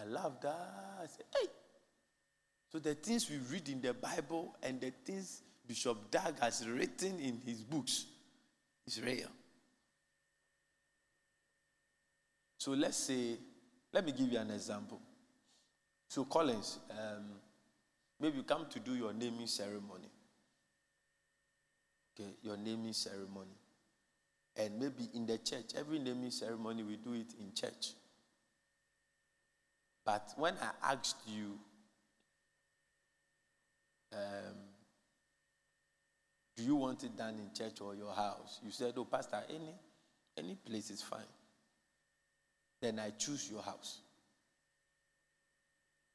I 0.00 0.04
love 0.04 0.40
that. 0.42 0.98
I 1.02 1.06
said, 1.06 1.26
hey. 1.38 1.48
So 2.70 2.78
the 2.78 2.94
things 2.94 3.30
we 3.30 3.36
read 3.36 3.68
in 3.68 3.80
the 3.80 3.94
Bible 3.94 4.56
and 4.62 4.80
the 4.80 4.92
things 5.04 5.42
Bishop 5.66 6.10
Dag 6.10 6.34
has 6.40 6.66
written 6.68 7.18
in 7.20 7.40
his 7.44 7.62
books 7.62 8.06
is 8.86 9.00
real. 9.00 9.28
So 12.58 12.72
let's 12.72 12.96
say, 12.96 13.36
let 13.92 14.04
me 14.04 14.12
give 14.12 14.32
you 14.32 14.38
an 14.38 14.50
example. 14.50 15.00
So 16.08 16.24
Collins, 16.24 16.78
um, 16.90 17.24
maybe 18.20 18.38
you 18.38 18.42
come 18.42 18.66
to 18.70 18.80
do 18.80 18.94
your 18.94 19.12
naming 19.12 19.46
ceremony. 19.46 20.08
Okay, 22.18 22.30
your 22.42 22.56
naming 22.56 22.92
ceremony. 22.92 23.56
And 24.56 24.78
maybe 24.78 25.08
in 25.14 25.26
the 25.26 25.38
church, 25.38 25.72
every 25.76 25.98
naming 25.98 26.30
ceremony, 26.30 26.82
we 26.82 26.96
do 26.96 27.14
it 27.14 27.34
in 27.38 27.52
church. 27.54 27.94
But 30.04 30.32
when 30.36 30.54
I 30.60 30.92
asked 30.92 31.16
you, 31.26 31.58
um, 34.12 34.54
do 36.56 36.62
you 36.62 36.76
want 36.76 37.02
it 37.02 37.16
done 37.16 37.34
in 37.38 37.50
church 37.54 37.80
or 37.80 37.94
your 37.94 38.12
house? 38.12 38.60
You 38.64 38.70
said, 38.70 38.92
oh, 38.96 39.04
Pastor, 39.04 39.42
any, 39.48 39.74
any 40.38 40.54
place 40.54 40.90
is 40.90 41.02
fine. 41.02 41.20
Then 42.80 42.98
I 42.98 43.10
choose 43.10 43.50
your 43.50 43.62
house. 43.62 44.00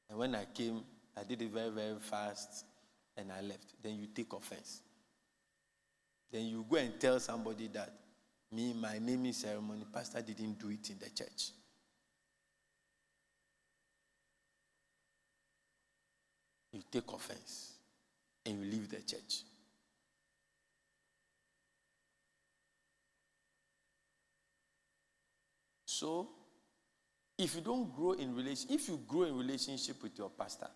And 0.10 0.17
when 0.17 0.36
I 0.36 0.46
came, 0.46 0.81
I 1.17 1.24
did 1.24 1.41
it 1.41 1.51
very, 1.51 1.69
very 1.69 2.00
fast 2.00 2.65
and 3.17 3.31
I 3.31 3.41
left. 3.41 3.74
Then 3.84 3.98
you 3.98 4.08
take 4.13 4.31
offense. 4.34 4.81
Then 6.31 6.46
you 6.46 6.65
go 6.69 6.77
and 6.77 7.00
tell 7.00 7.19
somebody 7.19 7.67
that 7.74 7.91
me, 8.51 8.74
my 8.74 9.00
naming 9.00 9.34
ceremony, 9.34 9.86
pastor 9.91 10.22
didn't 10.22 10.60
do 10.60 10.69
it 10.69 10.89
in 10.89 10.98
the 11.00 11.10
church. 11.10 11.51
You 16.72 16.82
take 16.92 17.12
offense 17.12 17.74
and 18.46 18.60
you 18.60 18.72
leave 18.72 18.90
the 18.90 18.98
church. 18.98 19.44
So, 25.86 26.30
if 27.38 27.56
you 27.56 27.62
don't 27.62 27.94
grow 27.96 28.14
in 28.14 28.36
relation, 28.36 28.70
if 28.72 28.88
you 28.88 29.00
grow 29.08 29.24
in 29.24 29.38
relationship 29.38 30.02
with 30.04 30.18
your 30.18 30.30
pastor, 30.30 30.67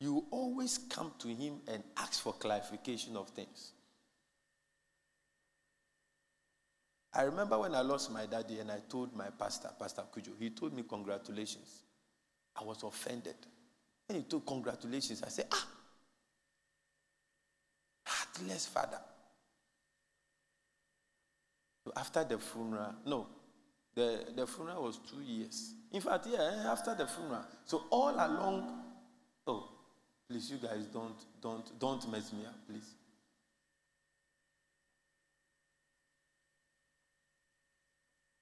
you 0.00 0.24
always 0.30 0.78
come 0.78 1.12
to 1.18 1.28
him 1.28 1.60
and 1.68 1.82
ask 1.96 2.22
for 2.22 2.32
clarification 2.32 3.16
of 3.16 3.28
things. 3.30 3.72
I 7.12 7.22
remember 7.22 7.58
when 7.58 7.74
I 7.74 7.80
lost 7.80 8.12
my 8.12 8.26
daddy 8.26 8.60
and 8.60 8.70
I 8.70 8.78
told 8.88 9.14
my 9.16 9.28
pastor, 9.30 9.70
Pastor 9.78 10.02
Kujo, 10.14 10.30
he 10.38 10.50
told 10.50 10.72
me 10.72 10.84
congratulations. 10.88 11.82
I 12.60 12.64
was 12.64 12.82
offended. 12.82 13.36
When 14.08 14.18
he 14.20 14.24
told 14.24 14.46
congratulations, 14.46 15.22
I 15.22 15.28
said, 15.28 15.46
ah, 15.52 15.66
heartless 18.06 18.66
father. 18.66 19.00
So 21.84 21.92
after 21.94 22.24
the 22.24 22.38
funeral, 22.38 22.94
no, 23.04 23.26
the, 23.94 24.24
the 24.34 24.46
funeral 24.46 24.84
was 24.84 24.98
two 24.98 25.20
years. 25.20 25.74
In 25.92 26.00
fact, 26.00 26.26
yeah, 26.30 26.64
after 26.66 26.94
the 26.94 27.06
funeral. 27.06 27.44
So 27.66 27.84
all 27.90 28.14
along, 28.14 28.82
oh, 29.46 29.68
please, 30.28 30.50
you 30.50 30.56
guys 30.56 30.86
don't 30.86 31.16
don't 31.42 31.78
don't 31.78 32.10
mess 32.10 32.32
me 32.32 32.46
up, 32.46 32.54
please. 32.66 32.94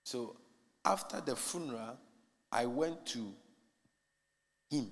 So 0.05 0.37
after 0.85 1.21
the 1.21 1.35
funeral, 1.35 1.99
I 2.53 2.67
went 2.67 3.05
to 3.07 3.33
him. 4.71 4.91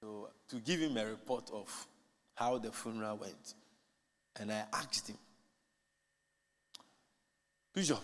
So 0.00 0.30
to 0.48 0.56
give 0.56 0.80
him 0.80 0.96
a 0.96 1.06
report 1.06 1.50
of 1.52 1.86
how 2.34 2.58
the 2.58 2.70
funeral 2.70 3.16
went. 3.16 3.54
And 4.36 4.52
I 4.52 4.64
asked 4.72 5.08
him, 5.08 5.18
Bishop, 7.74 7.98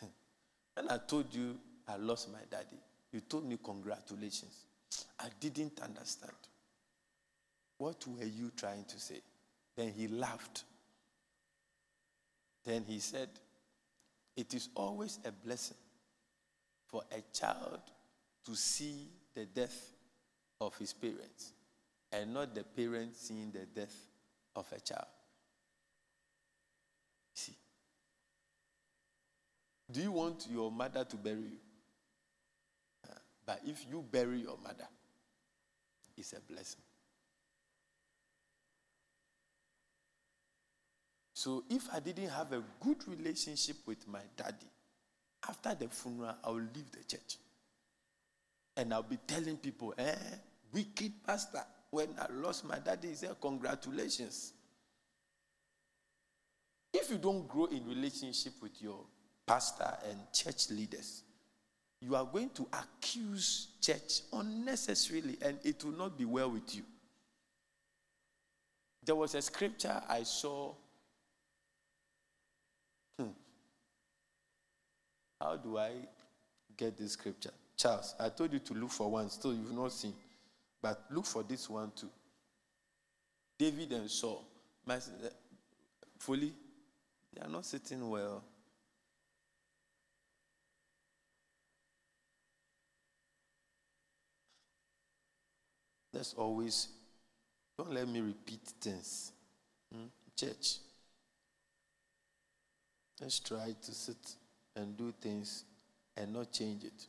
when 0.74 0.90
I 0.90 0.98
told 1.06 1.34
you 1.34 1.56
I 1.86 1.96
lost 1.96 2.32
my 2.32 2.38
daddy, 2.50 2.78
you 3.12 3.20
told 3.20 3.46
me 3.46 3.58
congratulations. 3.62 4.64
I 5.20 5.26
didn't 5.38 5.78
understand. 5.82 6.32
What 7.76 8.06
were 8.06 8.24
you 8.24 8.50
trying 8.56 8.84
to 8.84 8.98
say? 8.98 9.20
Then 9.76 9.92
he 9.92 10.08
laughed. 10.08 10.64
Then 12.64 12.84
he 12.86 12.98
said, 12.98 13.28
It 14.36 14.54
is 14.54 14.70
always 14.74 15.18
a 15.26 15.32
blessing 15.32 15.76
for 16.86 17.02
a 17.12 17.20
child 17.38 17.80
to 18.46 18.54
see 18.54 19.08
the 19.34 19.44
death 19.44 19.93
of 20.64 20.76
his 20.78 20.92
parents 20.92 21.52
and 22.12 22.32
not 22.32 22.54
the 22.54 22.62
parents 22.62 23.20
seeing 23.20 23.50
the 23.50 23.66
death 23.78 23.94
of 24.56 24.66
a 24.74 24.80
child. 24.80 25.06
See, 27.34 27.54
do 29.90 30.00
you 30.00 30.12
want 30.12 30.46
your 30.50 30.70
mother 30.70 31.04
to 31.04 31.16
bury 31.16 31.42
you? 31.42 31.58
Uh, 33.08 33.14
but 33.44 33.60
if 33.66 33.84
you 33.90 34.04
bury 34.10 34.40
your 34.40 34.56
mother, 34.62 34.88
it's 36.16 36.32
a 36.32 36.40
blessing. 36.40 36.80
So 41.34 41.64
if 41.68 41.88
I 41.92 42.00
didn't 42.00 42.30
have 42.30 42.52
a 42.52 42.62
good 42.80 43.06
relationship 43.08 43.76
with 43.86 44.06
my 44.08 44.20
daddy, 44.36 44.70
after 45.46 45.74
the 45.74 45.88
funeral, 45.88 46.36
I 46.42 46.48
will 46.48 46.56
leave 46.74 46.90
the 46.92 47.04
church. 47.04 47.36
And 48.76 48.94
I'll 48.94 49.02
be 49.02 49.18
telling 49.26 49.56
people, 49.56 49.92
eh, 49.98 50.14
wicked 50.74 51.12
pastor. 51.24 51.62
When 51.90 52.08
I 52.18 52.26
lost 52.32 52.64
my 52.64 52.78
daddy, 52.80 53.08
he 53.08 53.14
said, 53.14 53.36
congratulations. 53.40 54.52
If 56.92 57.10
you 57.10 57.18
don't 57.18 57.48
grow 57.48 57.66
in 57.66 57.86
relationship 57.86 58.54
with 58.60 58.82
your 58.82 58.98
pastor 59.46 59.96
and 60.10 60.18
church 60.32 60.70
leaders, 60.70 61.22
you 62.00 62.16
are 62.16 62.24
going 62.24 62.50
to 62.50 62.66
accuse 62.72 63.68
church 63.80 64.22
unnecessarily 64.32 65.38
and 65.40 65.58
it 65.62 65.82
will 65.84 65.92
not 65.92 66.18
be 66.18 66.24
well 66.24 66.50
with 66.50 66.74
you. 66.74 66.82
There 69.04 69.14
was 69.14 69.34
a 69.34 69.42
scripture 69.42 70.02
I 70.08 70.22
saw. 70.22 70.74
Hmm. 73.18 73.28
How 75.40 75.56
do 75.56 75.78
I 75.78 75.92
get 76.76 76.98
this 76.98 77.12
scripture? 77.12 77.52
Charles, 77.76 78.14
I 78.18 78.28
told 78.30 78.52
you 78.52 78.60
to 78.60 78.74
look 78.74 78.90
for 78.90 79.10
one, 79.10 79.30
still 79.30 79.52
you've 79.52 79.72
not 79.72 79.92
seen. 79.92 80.14
But 80.84 81.02
look 81.12 81.24
for 81.24 81.42
this 81.42 81.70
one 81.70 81.92
too. 81.96 82.10
David 83.58 83.90
and 83.92 84.10
Saul. 84.10 84.46
My, 84.84 84.98
fully, 86.18 86.52
they 87.32 87.40
are 87.40 87.48
not 87.48 87.64
sitting 87.64 88.06
well. 88.06 88.44
Let's 96.12 96.34
always, 96.34 96.88
don't 97.78 97.94
let 97.94 98.06
me 98.06 98.20
repeat 98.20 98.60
things. 98.78 99.32
Hmm? 99.90 100.08
Church, 100.36 100.80
let's 103.22 103.40
try 103.40 103.74
to 103.80 103.94
sit 103.94 104.34
and 104.76 104.98
do 104.98 105.14
things 105.18 105.64
and 106.14 106.34
not 106.34 106.52
change 106.52 106.84
it. 106.84 107.06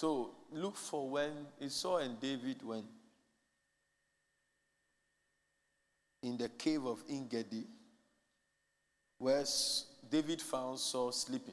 So 0.00 0.30
look 0.50 0.78
for 0.78 1.10
when 1.10 1.30
Esau 1.60 1.98
and 1.98 2.18
David 2.18 2.62
went 2.64 2.86
in 6.22 6.38
the 6.38 6.48
cave 6.48 6.86
of 6.86 7.02
Engedi, 7.06 7.66
where 9.18 9.44
David 10.10 10.40
found 10.40 10.78
Saul 10.78 11.12
sleeping. 11.12 11.52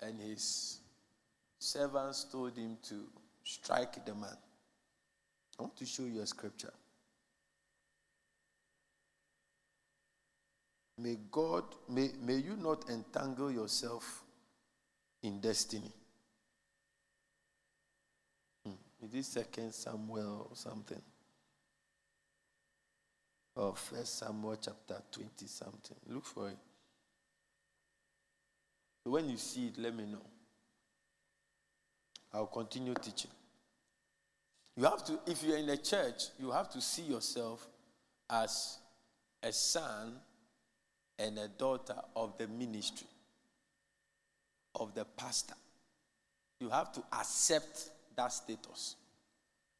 and 0.00 0.20
his 0.20 0.80
servants 1.60 2.24
told 2.24 2.56
him 2.56 2.78
to 2.88 3.04
strike 3.44 4.04
the 4.04 4.14
man. 4.14 4.36
I 5.56 5.62
want 5.62 5.76
to 5.76 5.86
show 5.86 6.02
you 6.02 6.20
a 6.20 6.26
scripture. 6.26 6.72
May 10.98 11.16
God, 11.30 11.62
may, 11.88 12.10
may 12.20 12.38
you 12.38 12.56
not 12.56 12.90
entangle 12.90 13.52
yourself 13.52 14.24
in 15.22 15.40
destiny. 15.40 15.92
Hmm. 18.66 18.72
Is 19.04 19.14
it 19.14 19.24
second 19.24 19.72
Samuel 19.72 20.48
or 20.50 20.56
something? 20.56 21.00
Or 23.56 23.76
first 23.76 24.18
Samuel 24.18 24.56
chapter 24.60 25.02
20 25.12 25.46
something. 25.46 25.96
Look 26.08 26.24
for 26.24 26.48
it. 26.48 26.56
When 29.04 29.28
you 29.28 29.36
see 29.36 29.66
it, 29.66 29.78
let 29.78 29.94
me 29.94 30.04
know. 30.04 30.22
I'll 32.32 32.46
continue 32.46 32.94
teaching. 32.94 33.30
You 34.76 34.84
have 34.84 35.04
to, 35.04 35.20
if 35.26 35.44
you're 35.44 35.58
in 35.58 35.68
a 35.68 35.76
church, 35.76 36.24
you 36.40 36.50
have 36.50 36.70
to 36.70 36.80
see 36.80 37.02
yourself 37.02 37.68
as 38.30 38.78
a 39.42 39.52
son 39.52 40.14
and 41.18 41.38
a 41.38 41.46
daughter 41.46 41.96
of 42.16 42.38
the 42.38 42.48
ministry, 42.48 43.06
of 44.74 44.94
the 44.94 45.04
pastor. 45.04 45.54
You 46.58 46.70
have 46.70 46.90
to 46.92 47.02
accept 47.12 47.90
that 48.16 48.32
status. 48.32 48.96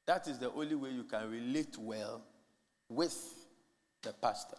That 0.06 0.28
is 0.28 0.38
the 0.38 0.52
only 0.52 0.74
way 0.74 0.90
you 0.90 1.04
can 1.04 1.30
relate 1.30 1.76
well 1.78 2.22
with 2.88 3.16
the 4.02 4.12
pastor. 4.12 4.56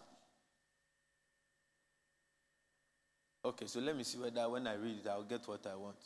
Okay, 3.44 3.66
so 3.66 3.78
let 3.78 3.96
me 3.96 4.02
see 4.02 4.18
whether 4.18 4.48
when 4.48 4.66
I 4.66 4.74
read 4.74 4.98
it, 5.04 5.08
I'll 5.08 5.22
get 5.22 5.46
what 5.46 5.64
I 5.66 5.76
want. 5.76 5.96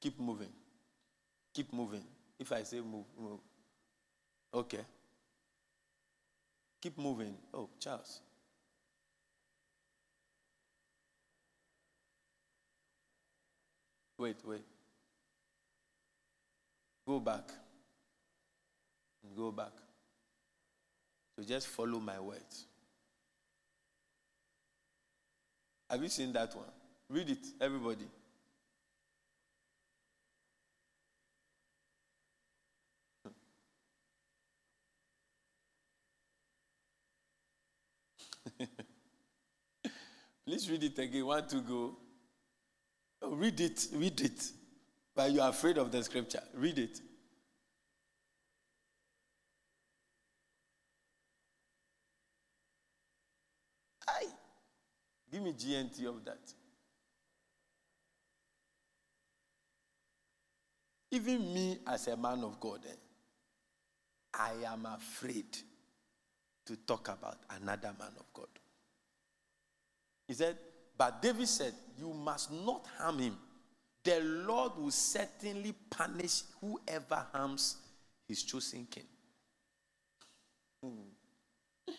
Keep 0.00 0.18
moving. 0.18 0.52
Keep 1.54 1.72
moving. 1.72 2.02
If 2.38 2.50
I 2.50 2.64
say 2.64 2.80
move, 2.80 3.04
move. 3.18 3.40
Okay. 4.52 4.80
Keep 6.82 6.98
moving. 6.98 7.34
Oh, 7.54 7.68
Charles. 7.78 8.20
Wait, 14.18 14.36
wait. 14.44 14.62
Go 17.06 17.20
back. 17.20 17.48
Go 19.36 19.52
back. 19.52 19.72
So 21.36 21.42
just 21.44 21.68
follow 21.68 22.00
my 22.00 22.18
words. 22.18 22.64
Have 25.88 26.02
you 26.02 26.08
seen 26.08 26.32
that 26.32 26.54
one? 26.56 26.66
Read 27.08 27.30
it, 27.30 27.46
everybody. 27.60 28.06
Please 40.46 40.70
read 40.70 40.82
it 40.84 40.98
again. 40.98 41.26
Want 41.26 41.48
to 41.50 41.60
go? 41.60 41.96
Oh, 43.22 43.34
read 43.34 43.60
it, 43.60 43.86
read 43.92 44.20
it. 44.20 44.50
But 45.16 45.32
you 45.32 45.40
are 45.40 45.48
afraid 45.48 45.78
of 45.78 45.90
the 45.90 46.04
scripture. 46.04 46.42
Read 46.52 46.78
it. 46.78 47.00
Aye. 54.06 54.26
Give 55.32 55.42
me 55.42 55.54
GNT 55.54 56.04
of 56.06 56.22
that. 56.26 56.52
Even 61.12 61.54
me 61.54 61.78
as 61.86 62.08
a 62.08 62.16
man 62.18 62.44
of 62.44 62.60
God, 62.60 62.80
eh, 62.86 62.94
I 64.34 64.70
am 64.70 64.84
afraid 64.84 65.56
to 66.66 66.76
talk 66.76 67.08
about 67.08 67.38
another 67.48 67.94
man 67.98 68.12
of 68.18 68.26
God. 68.34 68.48
He 70.28 70.34
said, 70.34 70.58
but 70.98 71.22
David 71.22 71.48
said, 71.48 71.72
You 71.96 72.12
must 72.12 72.52
not 72.52 72.86
harm 72.98 73.18
him. 73.20 73.38
The 74.06 74.20
Lord 74.20 74.76
will 74.78 74.92
certainly 74.92 75.74
punish 75.90 76.42
whoever 76.60 77.26
harms 77.32 77.78
his 78.28 78.44
chosen 78.44 78.86
king. 78.88 79.02
Hmm. 80.80 81.92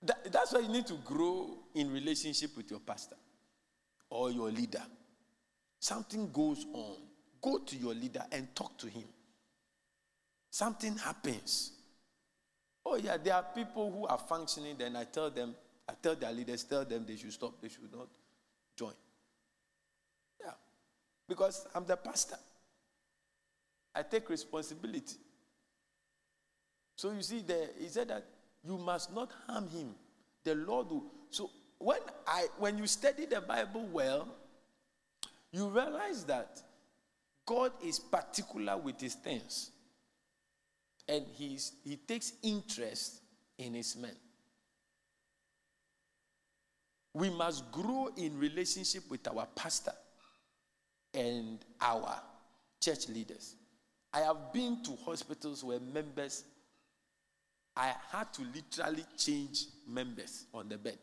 That, 0.00 0.32
that's 0.32 0.54
why 0.54 0.60
you 0.60 0.68
need 0.68 0.86
to 0.86 0.94
grow 1.04 1.58
in 1.74 1.92
relationship 1.92 2.56
with 2.56 2.70
your 2.70 2.80
pastor 2.80 3.16
or 4.08 4.30
your 4.30 4.50
leader. 4.50 4.82
Something 5.78 6.32
goes 6.32 6.64
on. 6.72 6.96
Go 7.42 7.58
to 7.58 7.76
your 7.76 7.92
leader 7.92 8.24
and 8.32 8.54
talk 8.54 8.78
to 8.78 8.86
him. 8.86 9.04
Something 10.50 10.96
happens. 10.96 11.72
Oh, 12.86 12.96
yeah, 12.96 13.18
there 13.18 13.34
are 13.34 13.44
people 13.54 13.92
who 13.92 14.06
are 14.06 14.18
functioning, 14.18 14.76
then 14.78 14.96
I 14.96 15.04
tell 15.04 15.28
them, 15.28 15.54
I 15.86 15.92
tell 16.02 16.14
their 16.14 16.32
leaders, 16.32 16.64
tell 16.64 16.86
them 16.86 17.04
they 17.06 17.16
should 17.16 17.32
stop, 17.34 17.60
they 17.60 17.68
should 17.68 17.92
not 17.92 18.08
join. 18.74 18.94
Because 21.28 21.66
I'm 21.74 21.86
the 21.86 21.96
pastor. 21.96 22.36
I 23.94 24.02
take 24.02 24.28
responsibility. 24.28 25.16
So 26.96 27.12
you 27.12 27.22
see, 27.22 27.40
there 27.40 27.68
he 27.78 27.88
said 27.88 28.08
that 28.08 28.24
you 28.64 28.78
must 28.78 29.12
not 29.14 29.30
harm 29.46 29.68
him. 29.68 29.94
The 30.44 30.54
Lord 30.54 30.88
will. 30.90 31.04
So 31.30 31.50
when 31.78 31.98
I 32.26 32.46
when 32.58 32.78
you 32.78 32.86
study 32.86 33.26
the 33.26 33.40
Bible 33.40 33.86
well, 33.92 34.28
you 35.52 35.68
realize 35.68 36.24
that 36.24 36.62
God 37.44 37.72
is 37.84 37.98
particular 37.98 38.76
with 38.76 39.00
his 39.00 39.14
things. 39.14 39.70
And 41.08 41.24
he's, 41.32 41.72
he 41.84 41.96
takes 41.96 42.32
interest 42.42 43.20
in 43.58 43.74
his 43.74 43.96
men. 43.96 44.14
We 47.14 47.28
must 47.28 47.70
grow 47.70 48.08
in 48.16 48.38
relationship 48.38 49.02
with 49.10 49.26
our 49.28 49.46
pastor 49.54 49.92
and 51.14 51.58
our 51.80 52.20
church 52.80 53.08
leaders. 53.08 53.54
I 54.12 54.20
have 54.20 54.52
been 54.52 54.82
to 54.84 54.96
hospitals 55.04 55.64
where 55.64 55.80
members, 55.80 56.44
I 57.76 57.94
had 58.10 58.32
to 58.34 58.42
literally 58.54 59.04
change 59.16 59.66
members 59.88 60.44
on 60.52 60.68
the 60.68 60.76
bed. 60.76 60.98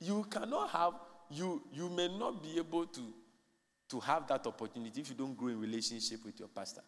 You 0.00 0.24
cannot 0.30 0.70
have, 0.70 0.92
you, 1.30 1.62
you 1.72 1.88
may 1.88 2.08
not 2.16 2.42
be 2.42 2.58
able 2.58 2.86
to, 2.86 3.00
to 3.88 4.00
have 4.00 4.28
that 4.28 4.46
opportunity 4.46 5.00
if 5.00 5.08
you 5.08 5.16
don't 5.16 5.36
grow 5.36 5.48
in 5.48 5.60
relationship 5.60 6.24
with 6.24 6.38
your 6.38 6.48
pastor. 6.48 6.82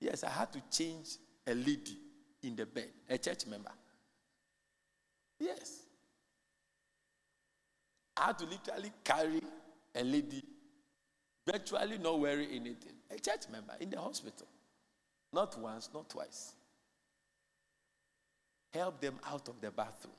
Yes, 0.00 0.24
I 0.24 0.30
had 0.30 0.52
to 0.52 0.62
change 0.70 1.16
a 1.46 1.54
lady 1.54 1.98
in 2.42 2.56
the 2.56 2.66
bed, 2.66 2.88
a 3.08 3.16
church 3.18 3.46
member. 3.46 3.70
Yes. 5.38 5.82
I 8.16 8.26
had 8.26 8.38
to 8.38 8.46
literally 8.46 8.92
carry 9.02 9.40
a 9.94 10.02
lady, 10.02 10.42
virtually 11.46 11.98
not 11.98 12.18
wearing 12.18 12.48
anything, 12.50 12.94
a 13.10 13.18
church 13.18 13.48
member 13.50 13.74
in 13.80 13.90
the 13.90 14.00
hospital. 14.00 14.46
Not 15.32 15.58
once, 15.58 15.88
not 15.92 16.08
twice. 16.08 16.52
Help 18.72 19.00
them 19.00 19.14
out 19.26 19.48
of 19.48 19.60
the 19.60 19.70
bathroom. 19.70 20.14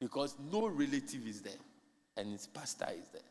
Because 0.00 0.36
no 0.50 0.66
relative 0.66 1.26
is 1.26 1.40
there, 1.40 1.52
and 2.16 2.32
his 2.32 2.46
pastor 2.46 2.88
is 2.90 3.08
there. 3.12 3.22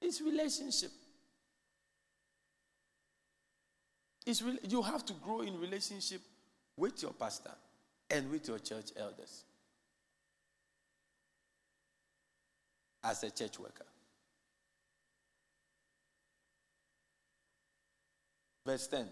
It's 0.00 0.20
relationship. 0.20 0.90
It's 4.26 4.42
re- 4.42 4.58
you 4.68 4.82
have 4.82 5.04
to 5.06 5.12
grow 5.14 5.40
in 5.40 5.60
relationship 5.60 6.20
with 6.76 7.02
your 7.02 7.12
pastor 7.12 7.52
and 8.10 8.30
with 8.30 8.46
your 8.46 8.58
church 8.58 8.90
elders. 8.96 9.44
As 13.04 13.22
a 13.22 13.30
church 13.30 13.58
worker. 13.58 13.84
Verse 18.64 18.86
10. 18.86 19.06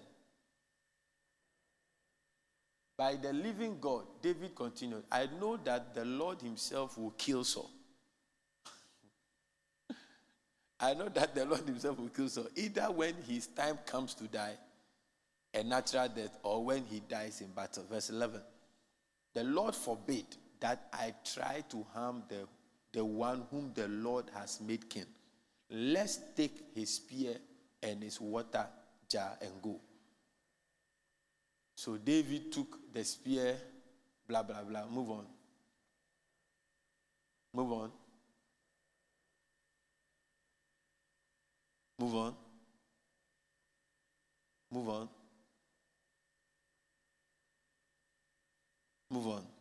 By 2.96 3.16
the 3.16 3.32
living 3.32 3.78
God, 3.80 4.04
David 4.20 4.54
continued, 4.54 5.04
I 5.10 5.26
know 5.40 5.56
that 5.64 5.94
the 5.94 6.04
Lord 6.04 6.42
himself 6.42 6.98
will 6.98 7.12
kill 7.12 7.44
Saul. 7.44 7.70
I 10.80 10.94
know 10.94 11.08
that 11.08 11.34
the 11.34 11.46
Lord 11.46 11.66
himself 11.66 11.98
will 11.98 12.10
kill 12.10 12.28
Saul, 12.28 12.48
either 12.56 12.90
when 12.90 13.14
his 13.26 13.46
time 13.46 13.78
comes 13.86 14.14
to 14.14 14.24
die, 14.24 14.54
a 15.54 15.64
natural 15.64 16.08
death, 16.08 16.36
or 16.42 16.62
when 16.62 16.84
he 16.84 17.00
dies 17.00 17.40
in 17.40 17.48
battle. 17.48 17.84
Verse 17.90 18.10
11. 18.10 18.40
The 19.32 19.44
Lord 19.44 19.74
forbid 19.74 20.26
that 20.60 20.88
I 20.92 21.14
try 21.24 21.64
to 21.70 21.86
harm 21.94 22.22
the 22.28 22.46
the 22.92 23.04
one 23.04 23.44
whom 23.50 23.72
the 23.74 23.88
Lord 23.88 24.26
has 24.34 24.60
made 24.60 24.88
king. 24.88 25.06
Let's 25.70 26.18
take 26.36 26.74
his 26.74 26.94
spear 26.94 27.36
and 27.82 28.02
his 28.02 28.20
water 28.20 28.66
jar 29.08 29.36
and 29.40 29.52
go. 29.62 29.80
So 31.76 31.96
David 31.96 32.52
took 32.52 32.92
the 32.92 33.04
spear, 33.04 33.56
blah, 34.28 34.42
blah, 34.42 34.62
blah. 34.62 34.86
Move 34.86 35.10
on. 35.10 35.26
Move 37.54 37.72
on. 37.72 37.90
Move 41.98 42.14
on. 42.14 42.34
Move 44.70 44.88
on. 44.88 45.08
Move 49.10 49.26
on. 49.26 49.59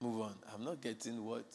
Move 0.00 0.20
on. 0.20 0.34
I'm 0.54 0.64
not 0.64 0.80
getting 0.80 1.24
what. 1.24 1.46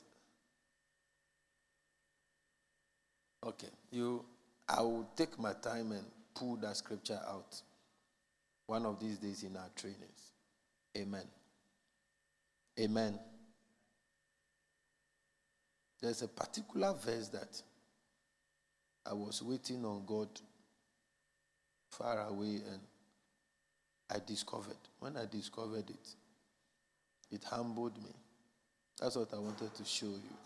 Okay. 3.45 3.69
You 3.91 4.25
I 4.67 4.81
will 4.81 5.07
take 5.15 5.37
my 5.37 5.53
time 5.53 5.91
and 5.91 6.05
pull 6.33 6.55
that 6.57 6.77
scripture 6.77 7.19
out 7.27 7.61
one 8.67 8.85
of 8.85 8.99
these 8.99 9.17
days 9.17 9.43
in 9.43 9.57
our 9.57 9.69
trainings. 9.75 10.31
Amen. 10.97 11.25
Amen. 12.79 13.19
There's 16.01 16.21
a 16.21 16.27
particular 16.27 16.93
verse 16.93 17.27
that 17.29 17.61
I 19.05 19.13
was 19.13 19.43
waiting 19.43 19.83
on 19.85 20.03
God 20.05 20.29
far 21.91 22.27
away 22.27 22.61
and 22.71 22.79
I 24.09 24.17
discovered. 24.25 24.77
When 24.99 25.17
I 25.17 25.25
discovered 25.25 25.89
it, 25.89 26.15
it 27.31 27.43
humbled 27.43 28.01
me. 28.01 28.11
That's 29.01 29.15
what 29.15 29.33
I 29.33 29.39
wanted 29.39 29.73
to 29.73 29.83
show 29.83 30.05
you. 30.05 30.37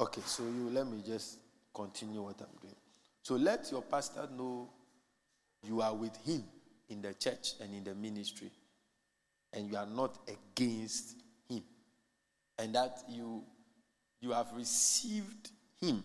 Okay, 0.00 0.22
so 0.24 0.42
you 0.44 0.70
let 0.70 0.86
me 0.86 1.02
just 1.06 1.38
continue 1.74 2.22
what 2.22 2.40
I'm 2.40 2.58
doing. 2.62 2.74
So 3.22 3.34
let 3.34 3.70
your 3.70 3.82
pastor 3.82 4.26
know 4.36 4.70
you 5.62 5.82
are 5.82 5.94
with 5.94 6.16
him 6.24 6.42
in 6.88 7.02
the 7.02 7.12
church 7.14 7.52
and 7.60 7.74
in 7.74 7.84
the 7.84 7.94
ministry, 7.94 8.50
and 9.52 9.70
you 9.70 9.76
are 9.76 9.86
not 9.86 10.18
against 10.26 11.16
him, 11.48 11.62
and 12.58 12.74
that 12.74 13.02
you 13.08 13.44
you 14.20 14.30
have 14.30 14.48
received 14.56 15.50
him 15.80 16.02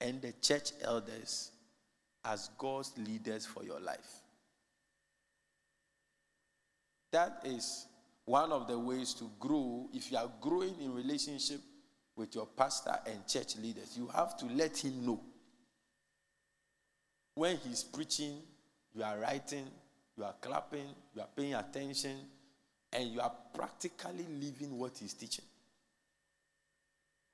and 0.00 0.20
the 0.22 0.32
church 0.40 0.72
elders 0.82 1.52
as 2.24 2.50
God's 2.58 2.92
leaders 2.98 3.46
for 3.46 3.62
your 3.62 3.78
life. 3.78 4.22
That 7.12 7.42
is 7.44 7.86
one 8.24 8.52
of 8.52 8.66
the 8.66 8.78
ways 8.78 9.14
to 9.14 9.30
grow. 9.38 9.88
If 9.92 10.10
you 10.10 10.18
are 10.18 10.30
growing 10.40 10.74
in 10.80 10.94
relationship 10.94 11.60
with 12.16 12.34
your 12.34 12.46
pastor 12.46 12.96
and 13.06 13.26
church 13.26 13.56
leaders, 13.56 13.96
you 13.96 14.08
have 14.08 14.36
to 14.38 14.46
let 14.46 14.76
him 14.76 15.04
know. 15.04 15.20
When 17.34 17.56
he's 17.58 17.82
preaching, 17.82 18.42
you 18.94 19.02
are 19.02 19.18
writing, 19.18 19.66
you 20.16 20.24
are 20.24 20.34
clapping, 20.40 20.86
you 21.14 21.22
are 21.22 21.28
paying 21.34 21.54
attention, 21.54 22.16
and 22.92 23.10
you 23.10 23.20
are 23.20 23.32
practically 23.54 24.26
living 24.40 24.78
what 24.78 24.98
he's 24.98 25.14
teaching. 25.14 25.44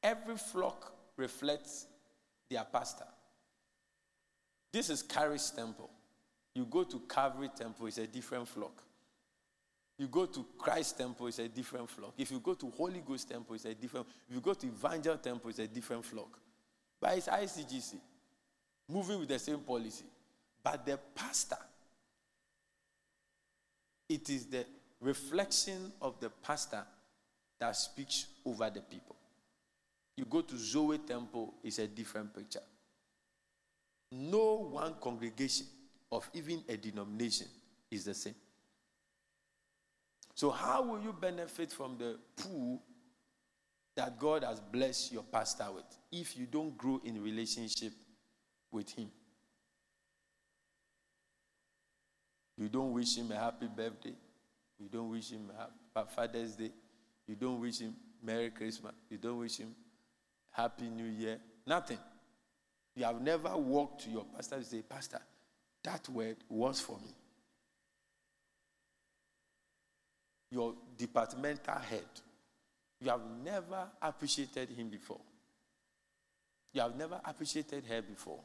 Every 0.03 0.37
flock 0.37 0.92
reflects 1.16 1.87
their 2.49 2.64
pastor. 2.64 3.07
This 4.72 4.90
is 4.90 5.03
Charis 5.03 5.51
Temple. 5.51 5.90
You 6.55 6.64
go 6.64 6.85
to 6.85 7.01
Calvary 7.09 7.51
Temple, 7.57 7.87
it's 7.87 7.99
a 7.99 8.07
different 8.07 8.46
flock. 8.46 8.83
You 9.98 10.09
go 10.09 10.26
to 10.26 10.46
Christ 10.59 10.98
Temple, 10.98 11.28
it's 11.28 11.38
a 11.38 11.48
different 11.48 11.88
flock. 11.88 12.12
If 12.18 12.30
you 12.30 12.38
go 12.40 12.54
to 12.54 12.70
Holy 12.70 13.00
Ghost 13.00 13.30
Temple, 13.30 13.54
it's 13.54 13.64
a 13.64 13.74
different. 13.74 14.06
If 14.28 14.35
you 14.35 14.40
go 14.40 14.52
to 14.52 14.66
Evangel 14.66 15.16
Temple, 15.16 15.50
it's 15.50 15.59
a 15.59 15.66
different 15.66 16.04
flock. 16.04 16.38
But 17.00 17.16
it's 17.16 17.28
ICGC, 17.28 17.94
moving 18.88 19.20
with 19.20 19.28
the 19.28 19.38
same 19.38 19.61
policy. 19.61 20.04
But 20.62 20.85
the 20.85 20.98
pastor, 21.14 21.59
it 24.09 24.28
is 24.28 24.46
the 24.46 24.66
reflection 25.00 25.92
of 26.02 26.20
the 26.20 26.28
pastor 26.28 26.85
that 27.59 27.74
speaks 27.74 28.26
over 28.44 28.68
the 28.68 28.80
people. 28.80 29.16
You 30.16 30.24
go 30.24 30.42
to 30.42 30.59
Zoe 30.59 30.98
Temple, 30.98 31.54
it's 31.62 31.78
a 31.78 31.87
different 31.87 32.35
picture. 32.35 32.61
No 34.12 34.68
one 34.70 34.94
congregation 35.00 35.66
of 36.12 36.28
even 36.32 36.62
a 36.68 36.76
denomination 36.76 37.46
is 37.90 38.04
the 38.04 38.14
same. 38.14 38.35
So, 40.37 40.51
how 40.51 40.83
will 40.83 41.01
you 41.01 41.14
benefit 41.14 41.72
from 41.72 41.96
the 41.96 42.18
pool 42.37 42.83
that 43.96 44.18
God 44.18 44.44
has 44.44 44.61
blessed 44.61 45.11
your 45.12 45.22
pastor 45.22 45.64
with 45.75 45.85
if 46.12 46.37
you 46.37 46.44
don't 46.44 46.77
grow 46.77 47.01
in 47.03 47.22
relationship 47.22 47.94
with 48.70 48.90
him? 48.90 49.11
You 52.59 52.68
don't 52.68 52.92
wish 52.92 53.16
him 53.16 53.33
a 53.33 53.37
happy 53.37 53.66
birthday. 53.66 54.12
You 54.79 54.88
don't 54.92 55.11
wish 55.11 55.31
him 55.31 55.51
a 55.94 56.05
Father's 56.05 56.55
Day. 56.55 56.70
You 57.27 57.35
don't 57.35 57.59
wish 57.59 57.79
him 57.79 57.96
Merry 58.22 58.51
Christmas. 58.51 58.92
You 59.09 59.16
don't 59.16 59.38
wish 59.38 59.57
him 59.57 59.75
Happy 60.51 60.90
New 60.90 61.09
Year. 61.09 61.38
Nothing. 61.66 61.99
You 62.94 63.05
have 63.05 63.22
never 63.22 63.57
walked 63.57 64.05
to 64.05 64.11
your 64.11 64.27
pastor 64.35 64.57
and 64.57 64.66
say, 64.66 64.83
Pastor, 64.83 65.20
that 65.83 66.07
word 66.11 66.37
was 66.51 66.79
for 66.79 66.99
me. 66.99 67.14
Your 70.50 70.74
departmental 70.96 71.74
head. 71.74 72.04
You 73.00 73.11
have 73.11 73.22
never 73.44 73.88
appreciated 74.00 74.70
him 74.70 74.88
before. 74.88 75.20
You 76.72 76.82
have 76.82 76.96
never 76.96 77.20
appreciated 77.24 77.85
her 77.85 78.02
before. 78.02 78.40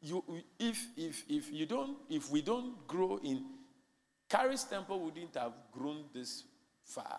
You, 0.00 0.22
if, 0.58 0.86
if, 0.96 1.24
if, 1.28 1.52
you 1.52 1.66
don't, 1.66 1.96
if 2.08 2.30
we 2.30 2.42
don't 2.42 2.86
grow 2.86 3.18
in, 3.22 3.44
Charis 4.30 4.64
Temple 4.64 5.00
wouldn't 5.00 5.34
have 5.36 5.52
grown 5.72 6.04
this 6.12 6.44
far 6.84 7.18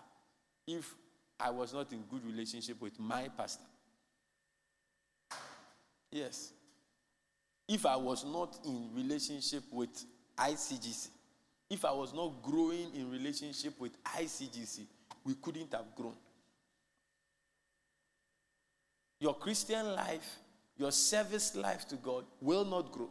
if 0.66 0.94
I 1.40 1.50
was 1.50 1.74
not 1.74 1.92
in 1.92 2.02
good 2.10 2.26
relationship 2.26 2.82
with 2.82 3.00
my 3.00 3.30
pastor. 3.38 3.64
Yes. 6.12 6.52
If 7.68 7.86
I 7.86 7.96
was 7.96 8.26
not 8.26 8.58
in 8.66 8.90
relationship 8.94 9.64
with 9.72 10.06
ICGC, 10.38 11.10
if 11.70 11.84
I 11.84 11.92
was 11.92 12.14
not 12.14 12.42
growing 12.42 12.94
in 12.96 13.12
relationship 13.12 13.80
with 13.80 13.92
ICGC, 14.04 14.86
we 15.26 15.34
couldn't 15.36 15.74
have 15.74 15.94
grown. 15.96 16.14
Your 19.20 19.34
Christian 19.34 19.94
life, 19.94 20.38
your 20.78 20.92
service 20.92 21.56
life 21.56 21.88
to 21.90 21.96
God 21.96 22.26
will 22.40 22.64
not 22.64 22.92
grow 22.92 23.10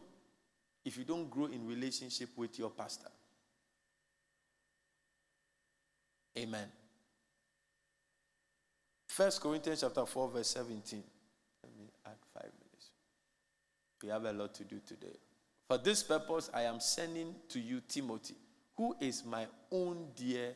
if 0.85 0.97
you 0.97 1.03
don't 1.03 1.29
grow 1.29 1.45
in 1.45 1.67
relationship 1.67 2.29
with 2.35 2.57
your 2.57 2.69
pastor. 2.69 3.09
Amen. 6.37 6.67
First 9.07 9.41
Corinthians 9.41 9.81
chapter 9.81 10.05
4, 10.05 10.29
verse 10.29 10.47
17. 10.49 11.03
Let 11.63 11.77
me 11.77 11.89
add 12.05 12.13
five 12.33 12.51
minutes. 12.59 12.91
We 14.01 14.09
have 14.09 14.25
a 14.25 14.31
lot 14.31 14.53
to 14.55 14.63
do 14.63 14.79
today. 14.87 15.17
For 15.67 15.77
this 15.77 16.03
purpose, 16.03 16.49
I 16.53 16.63
am 16.63 16.79
sending 16.79 17.35
to 17.49 17.59
you 17.59 17.81
Timothy 17.87 18.35
who 18.77 18.95
is 18.99 19.25
my 19.25 19.47
own 19.71 20.07
dear 20.15 20.53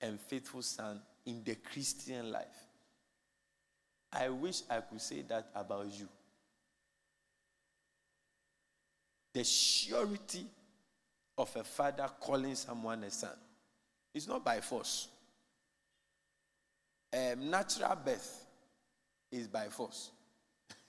and 0.00 0.20
faithful 0.20 0.62
son 0.62 1.00
in 1.24 1.42
the 1.42 1.54
Christian 1.54 2.30
life. 2.30 2.46
I 4.12 4.28
wish 4.28 4.62
I 4.68 4.80
could 4.80 5.00
say 5.00 5.22
that 5.28 5.48
about 5.54 5.86
you. 5.98 6.06
The 9.32 9.42
surety 9.42 10.44
of 11.38 11.56
a 11.56 11.64
father 11.64 12.08
calling 12.20 12.54
someone 12.54 13.02
a 13.04 13.10
son 13.10 13.34
is 14.12 14.28
not 14.28 14.44
by 14.44 14.60
force. 14.60 15.08
Um, 17.14 17.50
natural 17.50 17.96
birth 18.04 18.44
is 19.30 19.48
by 19.48 19.68
force. 19.68 20.10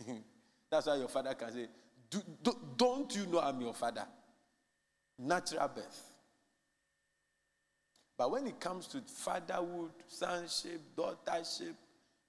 That's 0.70 0.88
why 0.88 0.96
your 0.96 1.08
father 1.08 1.34
can 1.34 1.54
say, 1.54 1.68
do, 2.10 2.22
do, 2.42 2.58
Don't 2.76 3.16
you 3.16 3.26
know 3.28 3.40
I'm 3.40 3.62
your 3.62 3.74
father? 3.74 4.06
Natural 5.18 5.70
birth. 5.70 6.13
But 8.18 8.32
when 8.32 8.48
it 8.48 8.60
comes 8.60 8.88
to 8.88 9.02
fatherhood, 9.02 9.92
sonship, 10.08 10.82
daughtership 10.96 11.74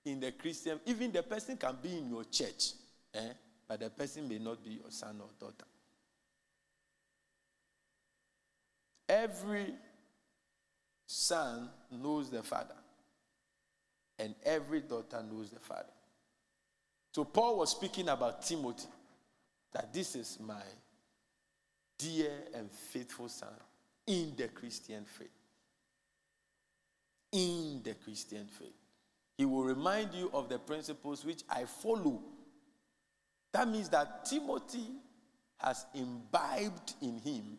in 0.05 0.21
the 0.21 0.33
Christian, 0.33 0.81
even 0.87 1.13
the 1.13 1.23
person 1.23 1.57
can 1.57 1.77
be 1.83 1.99
in 1.99 2.09
your 2.09 2.25
church, 2.25 2.73
eh? 3.15 3.33
but 3.69 3.81
the 3.81 3.91
person 3.91 4.29
may 4.29 4.39
not 4.39 4.65
be 4.65 4.71
your 4.71 4.91
son 4.91 5.21
or 5.21 5.29
daughter. 5.39 5.67
Every 9.09 9.75
son 11.07 11.69
knows 11.91 12.31
the 12.31 12.43
father, 12.43 12.77
and 14.19 14.35
every 14.43 14.81
daughter 14.81 15.23
knows 15.23 15.51
the 15.51 15.61
father. 15.61 15.85
So 17.13 17.25
Paul 17.25 17.59
was 17.59 17.73
speaking 17.73 18.09
about 18.09 18.43
Timothy, 18.43 18.89
that 19.73 19.93
this 19.93 20.17
is 20.17 20.39
my 20.41 20.63
dear 21.99 22.33
and 22.55 22.71
faithful 22.71 23.29
son 23.29 23.53
in 24.07 24.33
the 24.37 24.49
Christian 24.49 25.05
faith 25.05 25.29
in 27.35 27.83
the 27.85 27.95
Christian 27.95 28.47
faith. 28.47 28.73
He 29.37 29.45
will 29.45 29.65
remind 29.65 30.15
you 30.15 30.31
of 30.33 30.49
the 30.49 30.59
principles 30.59 31.25
which 31.25 31.43
I 31.51 31.65
follow. 31.65 32.23
That 33.53 33.69
means 33.69 33.89
that 33.91 34.25
Timothy 34.25 34.87
has 35.59 35.85
imbibed 35.95 36.95
in 37.03 37.19
him 37.19 37.59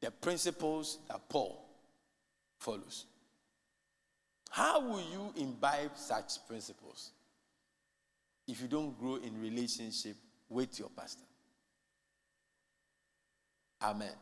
the 0.00 0.10
principles 0.10 0.98
that 1.08 1.28
Paul 1.28 1.64
follows. 2.58 3.06
How 4.50 4.80
will 4.80 5.00
you 5.00 5.32
imbibe 5.36 5.96
such 5.96 6.46
principles? 6.46 7.10
if 8.48 8.62
you 8.62 8.66
don't 8.66 8.98
grow 8.98 9.16
in 9.16 9.40
relationship 9.40 10.16
with 10.48 10.78
your 10.78 10.88
pastor. 10.88 11.22
Amen. 13.82 14.14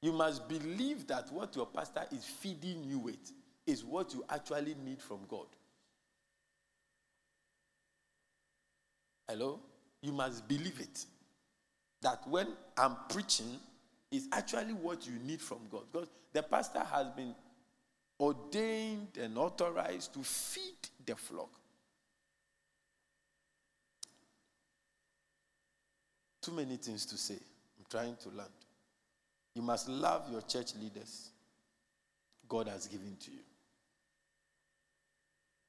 You 0.00 0.12
must 0.12 0.48
believe 0.48 1.08
that 1.08 1.30
what 1.32 1.54
your 1.56 1.66
pastor 1.66 2.04
is 2.12 2.24
feeding 2.24 2.84
you 2.84 3.00
with 3.00 3.32
is 3.68 3.84
what 3.84 4.14
you 4.14 4.24
actually 4.28 4.74
need 4.84 5.00
from 5.00 5.18
God. 5.28 5.46
Hello? 9.28 9.60
You 10.00 10.12
must 10.12 10.48
believe 10.48 10.80
it. 10.80 11.04
That 12.00 12.26
when 12.28 12.48
I'm 12.76 12.96
preaching, 13.08 13.58
is 14.10 14.28
actually 14.32 14.72
what 14.72 15.06
you 15.06 15.14
need 15.24 15.40
from 15.40 15.58
God. 15.70 15.82
Because 15.92 16.08
the 16.32 16.42
pastor 16.42 16.80
has 16.80 17.08
been 17.10 17.34
ordained 18.18 19.18
and 19.20 19.36
authorized 19.36 20.14
to 20.14 20.22
feed 20.22 20.88
the 21.04 21.14
flock. 21.14 21.50
Too 26.42 26.52
many 26.52 26.76
things 26.76 27.04
to 27.06 27.18
say. 27.18 27.34
I'm 27.34 27.84
trying 27.90 28.16
to 28.22 28.30
learn. 28.30 28.46
You 29.54 29.62
must 29.62 29.88
love 29.88 30.30
your 30.30 30.42
church 30.42 30.74
leaders 30.80 31.30
God 32.48 32.68
has 32.68 32.86
given 32.86 33.16
to 33.20 33.30
you. 33.30 33.38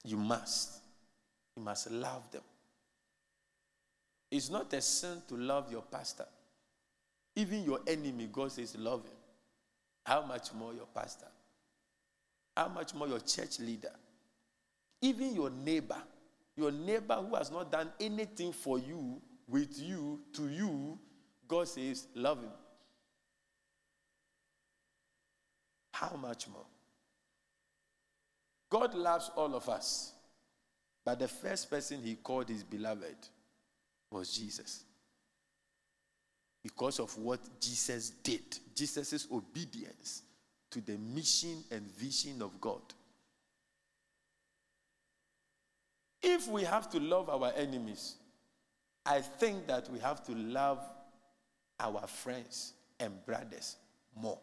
You 0.03 0.17
must. 0.17 0.81
You 1.55 1.63
must 1.63 1.91
love 1.91 2.29
them. 2.31 2.41
It's 4.31 4.49
not 4.49 4.71
a 4.73 4.81
sin 4.81 5.21
to 5.27 5.35
love 5.35 5.71
your 5.71 5.81
pastor. 5.81 6.25
Even 7.35 7.63
your 7.63 7.79
enemy, 7.87 8.29
God 8.31 8.51
says, 8.51 8.75
love 8.77 9.03
him. 9.03 9.17
How 10.05 10.25
much 10.25 10.53
more 10.53 10.73
your 10.73 10.87
pastor? 10.93 11.27
How 12.55 12.67
much 12.67 12.93
more 12.93 13.07
your 13.07 13.19
church 13.19 13.59
leader? 13.59 13.91
Even 15.01 15.33
your 15.33 15.49
neighbor, 15.49 16.01
your 16.55 16.71
neighbor 16.71 17.15
who 17.15 17.35
has 17.35 17.51
not 17.51 17.71
done 17.71 17.89
anything 17.99 18.51
for 18.51 18.77
you, 18.77 19.21
with 19.47 19.79
you, 19.79 20.19
to 20.33 20.47
you, 20.49 20.99
God 21.47 21.67
says, 21.67 22.07
love 22.13 22.39
him. 22.39 22.51
How 25.93 26.15
much 26.15 26.47
more? 26.47 26.65
God 28.69 28.93
loves 28.93 29.31
all 29.35 29.55
of 29.55 29.67
us. 29.67 30.13
But 31.05 31.19
the 31.19 31.27
first 31.27 31.69
person 31.69 32.01
he 32.03 32.15
called 32.15 32.49
his 32.49 32.63
beloved 32.63 33.15
was 34.11 34.37
Jesus. 34.37 34.83
Because 36.63 36.99
of 36.99 37.17
what 37.17 37.39
Jesus 37.59 38.11
did, 38.21 38.43
Jesus' 38.75 39.27
obedience 39.31 40.23
to 40.71 40.81
the 40.81 40.97
mission 40.97 41.63
and 41.71 41.81
vision 41.95 42.41
of 42.41 42.59
God. 42.61 42.81
If 46.21 46.47
we 46.47 46.63
have 46.63 46.89
to 46.91 46.99
love 46.99 47.29
our 47.29 47.53
enemies, 47.55 48.15
I 49.05 49.21
think 49.21 49.67
that 49.67 49.89
we 49.89 49.99
have 49.99 50.23
to 50.25 50.33
love 50.33 50.79
our 51.79 52.05
friends 52.07 52.73
and 52.99 53.25
brothers 53.25 53.77
more. 54.15 54.39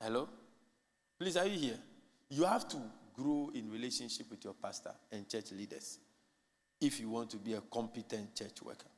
Hello? 0.00 0.28
Please, 1.18 1.36
are 1.36 1.46
you 1.46 1.58
here? 1.58 1.78
You 2.30 2.44
have 2.44 2.66
to 2.70 2.78
grow 3.14 3.50
in 3.54 3.70
relationship 3.70 4.30
with 4.30 4.42
your 4.44 4.54
pastor 4.54 4.92
and 5.12 5.28
church 5.28 5.52
leaders 5.52 5.98
if 6.80 6.98
you 6.98 7.10
want 7.10 7.28
to 7.30 7.36
be 7.36 7.52
a 7.52 7.60
competent 7.60 8.34
church 8.34 8.62
worker. 8.64 8.88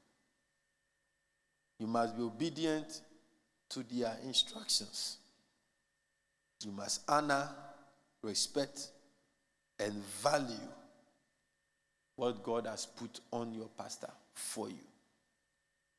You 1.80 1.88
must 1.88 2.16
be 2.16 2.22
obedient 2.22 3.00
to 3.70 3.82
their 3.82 4.16
instructions. 4.24 5.16
You 6.64 6.70
must 6.70 7.00
honor, 7.08 7.48
respect, 8.22 8.86
and 9.80 9.94
value 10.22 10.54
what 12.14 12.44
God 12.44 12.68
has 12.68 12.86
put 12.86 13.18
on 13.32 13.52
your 13.52 13.68
pastor 13.76 14.10
for 14.34 14.68
you. 14.68 14.76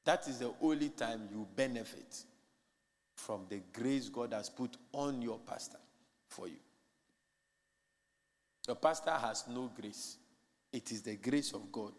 That 0.06 0.30
is 0.30 0.40
the 0.40 0.54
only 0.62 0.90
time 0.90 1.28
you 1.30 1.46
benefit 1.58 2.24
from 3.26 3.46
the 3.50 3.62
grace 3.72 4.10
God 4.10 4.34
has 4.34 4.50
put 4.50 4.76
on 4.92 5.22
your 5.22 5.40
pastor 5.40 5.78
for 6.28 6.48
you. 6.48 6.58
Your 8.68 8.76
pastor 8.76 9.12
has 9.12 9.46
no 9.50 9.72
grace. 9.80 10.18
It 10.72 10.92
is 10.92 11.02
the 11.02 11.16
grace 11.16 11.54
of 11.54 11.72
God 11.72 11.94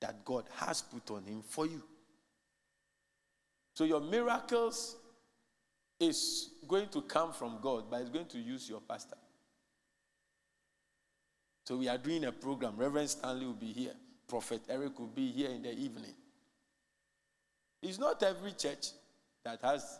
that 0.00 0.24
God 0.24 0.44
has 0.56 0.80
put 0.82 1.10
on 1.10 1.24
him 1.24 1.42
for 1.42 1.66
you. 1.66 1.82
So 3.74 3.84
your 3.84 4.00
miracles 4.00 4.96
is 6.00 6.50
going 6.66 6.88
to 6.88 7.02
come 7.02 7.32
from 7.32 7.58
God, 7.60 7.84
but 7.90 8.00
it's 8.00 8.10
going 8.10 8.26
to 8.26 8.38
use 8.38 8.68
your 8.68 8.80
pastor. 8.80 9.16
So 11.66 11.76
we 11.76 11.88
are 11.88 11.98
doing 11.98 12.24
a 12.24 12.32
program. 12.32 12.74
Reverend 12.76 13.10
Stanley 13.10 13.46
will 13.46 13.52
be 13.52 13.72
here. 13.72 13.94
Prophet 14.26 14.62
Eric 14.68 14.98
will 14.98 15.06
be 15.06 15.30
here 15.30 15.50
in 15.50 15.62
the 15.62 15.72
evening. 15.72 16.14
It's 17.82 17.98
not 17.98 18.22
every 18.22 18.52
church 18.52 18.88
that 19.44 19.60
has 19.62 19.98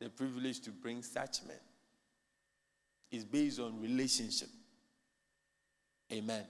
the 0.00 0.08
privilege 0.08 0.60
to 0.60 0.70
bring 0.70 1.02
such 1.02 1.44
men. 1.46 1.56
It's 3.10 3.24
based 3.24 3.58
on 3.58 3.80
relationship. 3.80 4.48
Amen. 6.12 6.44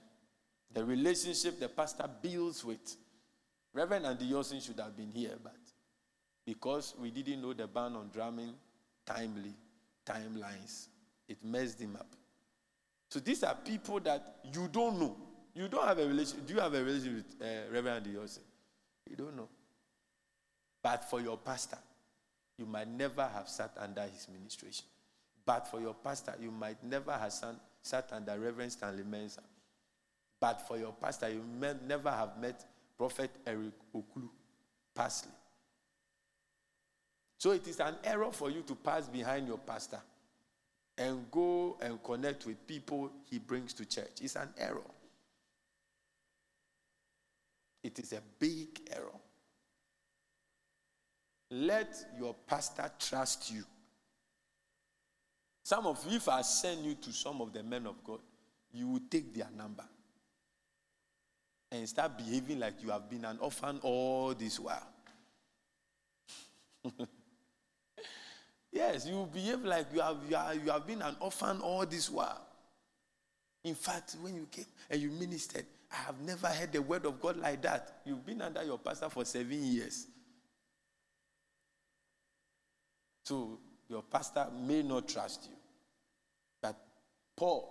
The 0.73 0.85
relationship 0.85 1.59
the 1.59 1.69
pastor 1.69 2.09
builds 2.23 2.65
with. 2.65 2.97
Reverend 3.73 4.07
Andy 4.07 4.31
Yosin 4.31 4.65
should 4.65 4.81
have 4.81 4.97
been 4.97 5.11
here, 5.11 5.37
but 5.43 5.57
because 6.45 6.95
we 7.01 7.11
didn't 7.11 7.43
know 7.43 7.53
the 7.53 7.67
ban 7.67 7.95
on 7.95 8.11
drumming 8.13 8.55
timely, 9.05 9.55
timelines, 10.07 10.89
it 11.29 11.39
messed 11.45 11.81
him 11.81 11.97
up. 11.97 12.15
So 13.11 13.21
these 13.21 13.43
are 13.43 13.55
people 13.55 14.01
that 14.01 14.41
you 14.53 14.69
don't 14.71 14.99
know. 14.99 15.17
You 15.55 15.69
don't 15.69 15.87
have 15.87 15.99
a 15.99 16.07
relationship. 16.07 16.47
Do 16.47 16.55
you 16.55 16.61
have 16.61 16.75
a 16.75 16.83
relationship 16.83 17.15
with 17.15 17.47
uh, 17.49 17.73
Reverend 17.73 18.07
Andy 18.07 18.19
Yosin? 18.19 18.41
You 19.09 19.17
don't 19.17 19.37
know. 19.37 19.49
But 20.83 21.09
for 21.09 21.21
your 21.21 21.37
pastor, 21.39 21.79
you 22.59 22.67
might 22.67 22.89
never 22.89 23.27
have 23.33 23.49
sat 23.49 23.73
under 23.79 24.03
his 24.03 24.29
ministration. 24.33 24.85
But 25.47 25.69
for 25.69 25.81
your 25.81 25.95
pastor, 25.95 26.35
you 26.41 26.51
might 26.51 26.83
never 26.85 27.13
have 27.13 27.33
sat 27.33 28.11
under 28.13 28.39
Reverend 28.39 28.73
Stanley 28.73 29.05
Mensah. 29.05 29.39
But 30.41 30.67
for 30.67 30.77
your 30.77 30.93
pastor, 30.93 31.31
you 31.31 31.43
may 31.59 31.75
never 31.87 32.11
have 32.11 32.39
met 32.39 32.65
Prophet 32.97 33.31
Eric 33.47 33.73
Okulu 33.95 34.29
Parsley. 34.95 35.33
So 37.39 37.53
it 37.53 37.67
is 37.69 37.81
an 37.81 37.95
error 38.05 38.33
for 38.33 38.51
you 38.51 38.63
to 38.63 38.75
pass 38.75 39.09
behind 39.09 39.47
your 39.47 39.59
pastor 39.59 40.01
and 40.99 41.31
go 41.31 41.77
and 41.81 42.03
connect 42.03 42.45
with 42.45 42.67
people 42.67 43.11
he 43.31 43.39
brings 43.39 43.73
to 43.75 43.85
church. 43.85 44.21
It's 44.21 44.35
an 44.35 44.49
error. 44.59 44.83
It 47.85 47.99
is 48.01 48.13
a 48.13 48.21
big 48.41 48.81
error. 48.93 49.15
Let 51.51 51.95
your 52.19 52.35
pastor 52.47 52.91
trust 52.99 53.51
you. 53.53 53.65
Some 55.63 55.87
of 55.87 56.05
you, 56.09 56.17
if 56.17 56.29
I 56.29 56.43
send 56.43 56.85
you 56.85 56.95
to 56.95 57.13
some 57.13 57.41
of 57.41 57.53
the 57.53 57.63
men 57.63 57.87
of 57.87 58.03
God, 58.05 58.21
you 58.73 58.89
will 58.89 59.01
take 59.11 59.35
their 59.35 59.49
number 59.57 59.85
and 61.71 61.89
start 61.89 62.17
behaving 62.17 62.59
like 62.61 62.83
you 62.83 62.91
have 62.91 63.09
been 63.09 63.25
an 63.25 63.39
orphan 63.41 63.79
all 63.83 64.35
this 64.35 64.59
while. 64.59 64.87
yes, 68.73 69.07
you 69.07 69.15
will 69.15 69.27
behave 69.27 69.65
like 69.65 69.87
you 69.93 70.01
have, 70.01 70.17
you, 70.29 70.37
are, 70.37 70.55
you 70.55 70.71
have 70.71 70.87
been 70.87 71.03
an 71.03 71.17
orphan 71.21 71.61
all 71.61 71.85
this 71.85 72.11
while. 72.11 72.47
In 73.65 73.75
fact, 73.75 74.17
when 74.21 74.35
you 74.35 74.47
came 74.51 74.67
and 74.89 75.01
you 75.01 75.11
ministered, 75.11 75.67
I 75.93 75.97
have 75.97 76.21
never 76.21 76.47
heard 76.47 76.73
the 76.73 76.81
word 76.81 77.07
of 77.07 77.21
God 77.21 77.39
like 77.39 77.63
that. 77.63 78.01
You've 78.05 78.25
been 78.25 78.41
under 78.43 78.63
your 78.63 78.79
pastor 78.79 79.09
for 79.09 79.25
seven 79.25 79.65
years. 79.65 80.07
So 83.29 83.59
your 83.91 84.05
pastor 84.05 84.47
may 84.67 84.83
not 84.83 85.07
trust 85.07 85.49
you. 85.51 85.57
But 86.63 86.77
Paul 87.37 87.69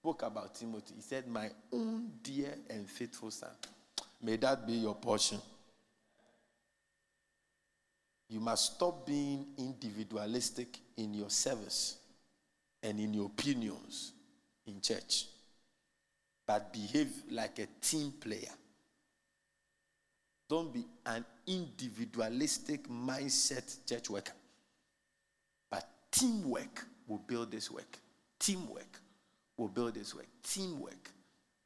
spoke 0.00 0.24
about 0.24 0.56
Timothy. 0.56 0.94
He 0.96 1.02
said, 1.02 1.28
My 1.28 1.50
own 1.72 2.10
dear 2.20 2.52
and 2.68 2.90
faithful 2.90 3.30
son. 3.30 3.50
May 4.20 4.38
that 4.38 4.66
be 4.66 4.72
your 4.72 4.96
portion. 4.96 5.38
You 8.28 8.40
must 8.40 8.74
stop 8.74 9.06
being 9.06 9.46
individualistic 9.56 10.80
in 10.96 11.14
your 11.14 11.30
service 11.30 11.98
and 12.82 12.98
in 12.98 13.14
your 13.14 13.26
opinions 13.26 14.14
in 14.66 14.80
church, 14.80 15.26
but 16.44 16.72
behave 16.72 17.12
like 17.30 17.60
a 17.60 17.68
team 17.80 18.12
player. 18.20 18.50
Don't 20.48 20.74
be 20.74 20.84
an 21.06 21.24
individualistic 21.46 22.88
mindset 22.88 23.76
church 23.88 24.10
worker. 24.10 24.32
Teamwork 26.10 26.86
will 27.06 27.18
build 27.18 27.50
this 27.50 27.70
work. 27.70 27.98
Teamwork 28.38 29.00
will 29.56 29.68
build 29.68 29.94
this 29.94 30.14
work. 30.14 30.26
Teamwork. 30.42 31.10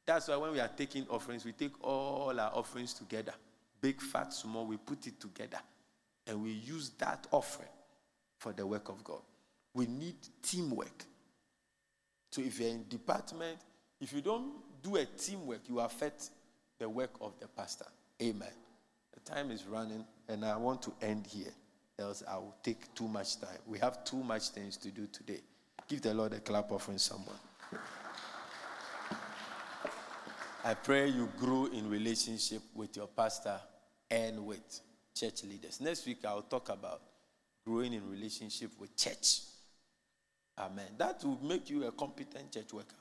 That's 0.05 0.27
why 0.27 0.37
when 0.37 0.51
we 0.51 0.59
are 0.59 0.69
taking 0.69 1.07
offerings, 1.09 1.45
we 1.45 1.53
take 1.53 1.73
all 1.81 2.39
our 2.39 2.51
offerings 2.53 2.93
together. 2.93 3.33
Big, 3.81 4.01
fat, 4.01 4.33
small, 4.33 4.65
we 4.65 4.77
put 4.77 5.07
it 5.07 5.19
together. 5.19 5.59
And 6.27 6.43
we 6.43 6.51
use 6.51 6.91
that 6.99 7.27
offering 7.31 7.69
for 8.37 8.53
the 8.53 8.65
work 8.65 8.89
of 8.89 9.03
God. 9.03 9.21
We 9.73 9.85
need 9.87 10.15
teamwork. 10.41 11.05
So 12.31 12.41
if 12.41 12.59
you're 12.59 12.69
in 12.69 12.85
department, 12.87 13.59
If 14.03 14.11
you 14.11 14.19
don't 14.19 14.51
do 14.81 14.97
a 14.97 15.05
teamwork, 15.05 15.61
you 15.69 15.79
affect 15.79 16.31
the 16.77 16.89
work 16.89 17.11
of 17.21 17.39
the 17.39 17.47
pastor. 17.47 17.85
Amen. 18.21 18.51
The 19.13 19.19
time 19.21 19.49
is 19.49 19.65
running, 19.65 20.05
and 20.27 20.43
I 20.43 20.57
want 20.57 20.81
to 20.81 20.93
end 21.01 21.25
here, 21.25 21.53
else 21.99 22.23
I 22.27 22.35
will 22.37 22.55
take 22.63 22.93
too 22.95 23.07
much 23.07 23.39
time. 23.39 23.59
We 23.67 23.79
have 23.79 24.03
too 24.03 24.23
much 24.23 24.49
things 24.49 24.77
to 24.77 24.89
do 24.89 25.07
today. 25.07 25.41
Give 25.87 26.01
the 26.01 26.13
Lord 26.13 26.33
a 26.33 26.39
clap 26.39 26.71
offering 26.71 26.97
someone. 26.97 27.35
I 30.65 30.73
pray 30.75 31.09
you 31.09 31.29
grow 31.37 31.65
in 31.65 31.89
relationship 31.89 32.61
with 32.73 32.95
your 32.95 33.07
pastor 33.07 33.59
and 34.09 34.45
with 34.45 34.81
church 35.13 35.43
leaders. 35.43 35.81
Next 35.81 36.05
week, 36.05 36.19
I'll 36.25 36.41
talk 36.43 36.69
about 36.69 37.01
growing 37.65 37.93
in 37.93 38.09
relationship 38.09 38.71
with 38.79 38.95
church. 38.95 39.41
Amen. 40.57 40.87
That 40.97 41.23
will 41.23 41.39
make 41.43 41.69
you 41.69 41.85
a 41.85 41.91
competent 41.91 42.51
church 42.51 42.71
worker. 42.71 42.95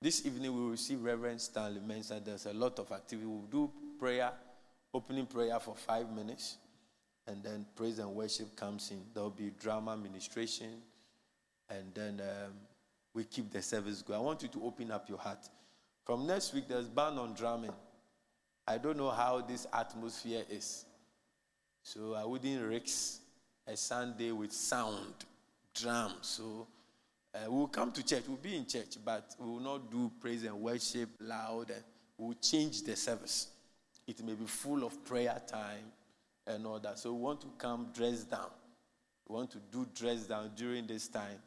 This 0.00 0.24
evening, 0.24 0.54
we 0.54 0.70
will 0.70 0.76
see 0.76 0.96
Reverend 0.96 1.40
Stanley 1.40 1.80
Mensah. 1.80 2.24
There's 2.24 2.46
a 2.46 2.52
lot 2.52 2.78
of 2.78 2.90
activity. 2.92 3.26
We'll 3.26 3.42
do 3.42 3.70
prayer, 3.98 4.30
opening 4.94 5.26
prayer 5.26 5.58
for 5.58 5.74
five 5.74 6.10
minutes, 6.10 6.58
and 7.26 7.42
then 7.42 7.66
praise 7.76 7.98
and 7.98 8.10
worship 8.14 8.56
comes 8.56 8.90
in. 8.90 9.02
There 9.14 9.22
will 9.22 9.30
be 9.30 9.52
drama, 9.58 9.96
ministration, 9.96 10.82
and 11.70 11.94
then 11.94 12.20
um, 12.20 12.52
we 13.14 13.24
keep 13.24 13.50
the 13.50 13.62
service 13.62 14.02
going. 14.02 14.20
I 14.20 14.22
want 14.22 14.42
you 14.42 14.48
to 14.48 14.64
open 14.64 14.90
up 14.90 15.08
your 15.08 15.18
heart. 15.18 15.48
From 16.04 16.26
next 16.26 16.52
week, 16.52 16.68
there's 16.68 16.88
ban 16.88 17.18
on 17.18 17.34
drumming. 17.34 17.72
I 18.66 18.78
don't 18.78 18.96
know 18.96 19.10
how 19.10 19.40
this 19.40 19.66
atmosphere 19.72 20.44
is. 20.50 20.84
So 21.82 22.14
I 22.14 22.24
wouldn't 22.24 22.66
risk 22.66 23.20
a 23.66 23.76
Sunday 23.76 24.30
with 24.32 24.52
sound, 24.52 25.24
drum. 25.74 26.14
So 26.22 26.66
uh, 27.34 27.38
we'll 27.48 27.68
come 27.68 27.92
to 27.92 28.04
church. 28.04 28.24
We'll 28.26 28.36
be 28.36 28.56
in 28.56 28.66
church, 28.66 28.96
but 29.04 29.34
we 29.38 29.46
will 29.46 29.60
not 29.60 29.90
do 29.90 30.10
praise 30.20 30.44
and 30.44 30.60
worship 30.60 31.10
loud. 31.20 31.72
We'll 32.18 32.34
change 32.34 32.82
the 32.82 32.96
service. 32.96 33.48
It 34.06 34.22
may 34.24 34.34
be 34.34 34.46
full 34.46 34.84
of 34.84 35.04
prayer 35.04 35.40
time 35.46 35.92
and 36.46 36.66
all 36.66 36.78
that. 36.80 36.98
So 36.98 37.12
we 37.12 37.20
want 37.20 37.40
to 37.42 37.48
come 37.58 37.88
dressed 37.94 38.30
down. 38.30 38.50
We 39.28 39.36
want 39.36 39.50
to 39.52 39.58
do 39.70 39.86
dress 39.94 40.24
down 40.24 40.50
during 40.56 40.86
this 40.86 41.08
time. 41.08 41.38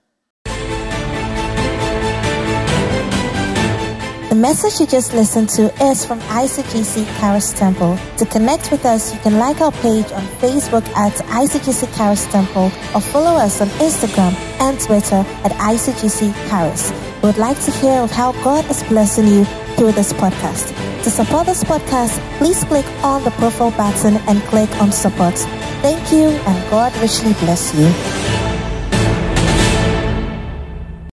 The 4.30 4.42
message 4.42 4.80
you 4.82 4.88
just 4.88 5.14
listened 5.14 5.50
to 5.50 5.72
is 5.86 6.06
from 6.06 6.20
ICGC 6.22 7.06
Kharis 7.20 7.58
Temple. 7.58 7.98
To 8.18 8.26
connect 8.26 8.72
with 8.72 8.86
us, 8.86 9.14
you 9.14 9.20
can 9.22 9.38
like 9.40 9.62
our 9.62 9.72
page 9.72 10.12
on 10.12 10.24
Facebook 10.42 10.86
at 10.90 11.14
ICGC 11.14 11.88
Kharis 11.94 12.30
Temple 12.32 12.66
or 12.94 13.02
follow 13.02 13.38
us 13.38 13.62
on 13.62 13.70
Instagram 13.80 14.34
and 14.60 14.80
Twitter 14.80 15.24
at 15.46 15.52
ICGC 15.52 16.32
Kharis. 16.50 16.92
We 17.22 17.30
would 17.30 17.38
like 17.38 17.60
to 17.62 17.72
hear 17.72 18.02
of 18.02 18.12
how 18.12 18.34
God 18.44 18.70
is 18.70 18.84
blessing 18.84 19.28
you 19.28 19.46
through 19.76 19.92
this 19.92 20.14
podcast. 20.14 20.74
To 21.04 21.10
support 21.10 21.46
this 21.46 21.64
podcast, 21.64 22.18
please 22.38 22.64
click 22.64 22.86
on 23.04 23.24
the 23.24 23.32
profile 23.32 23.72
button 23.72 24.18
and 24.28 24.42
click 24.44 24.70
on 24.82 24.92
support. 24.92 25.36
Thank 25.82 26.12
you 26.12 26.30
and 26.30 26.70
God 26.70 26.96
richly 26.98 27.34
bless 27.34 27.74
you. 27.76 28.45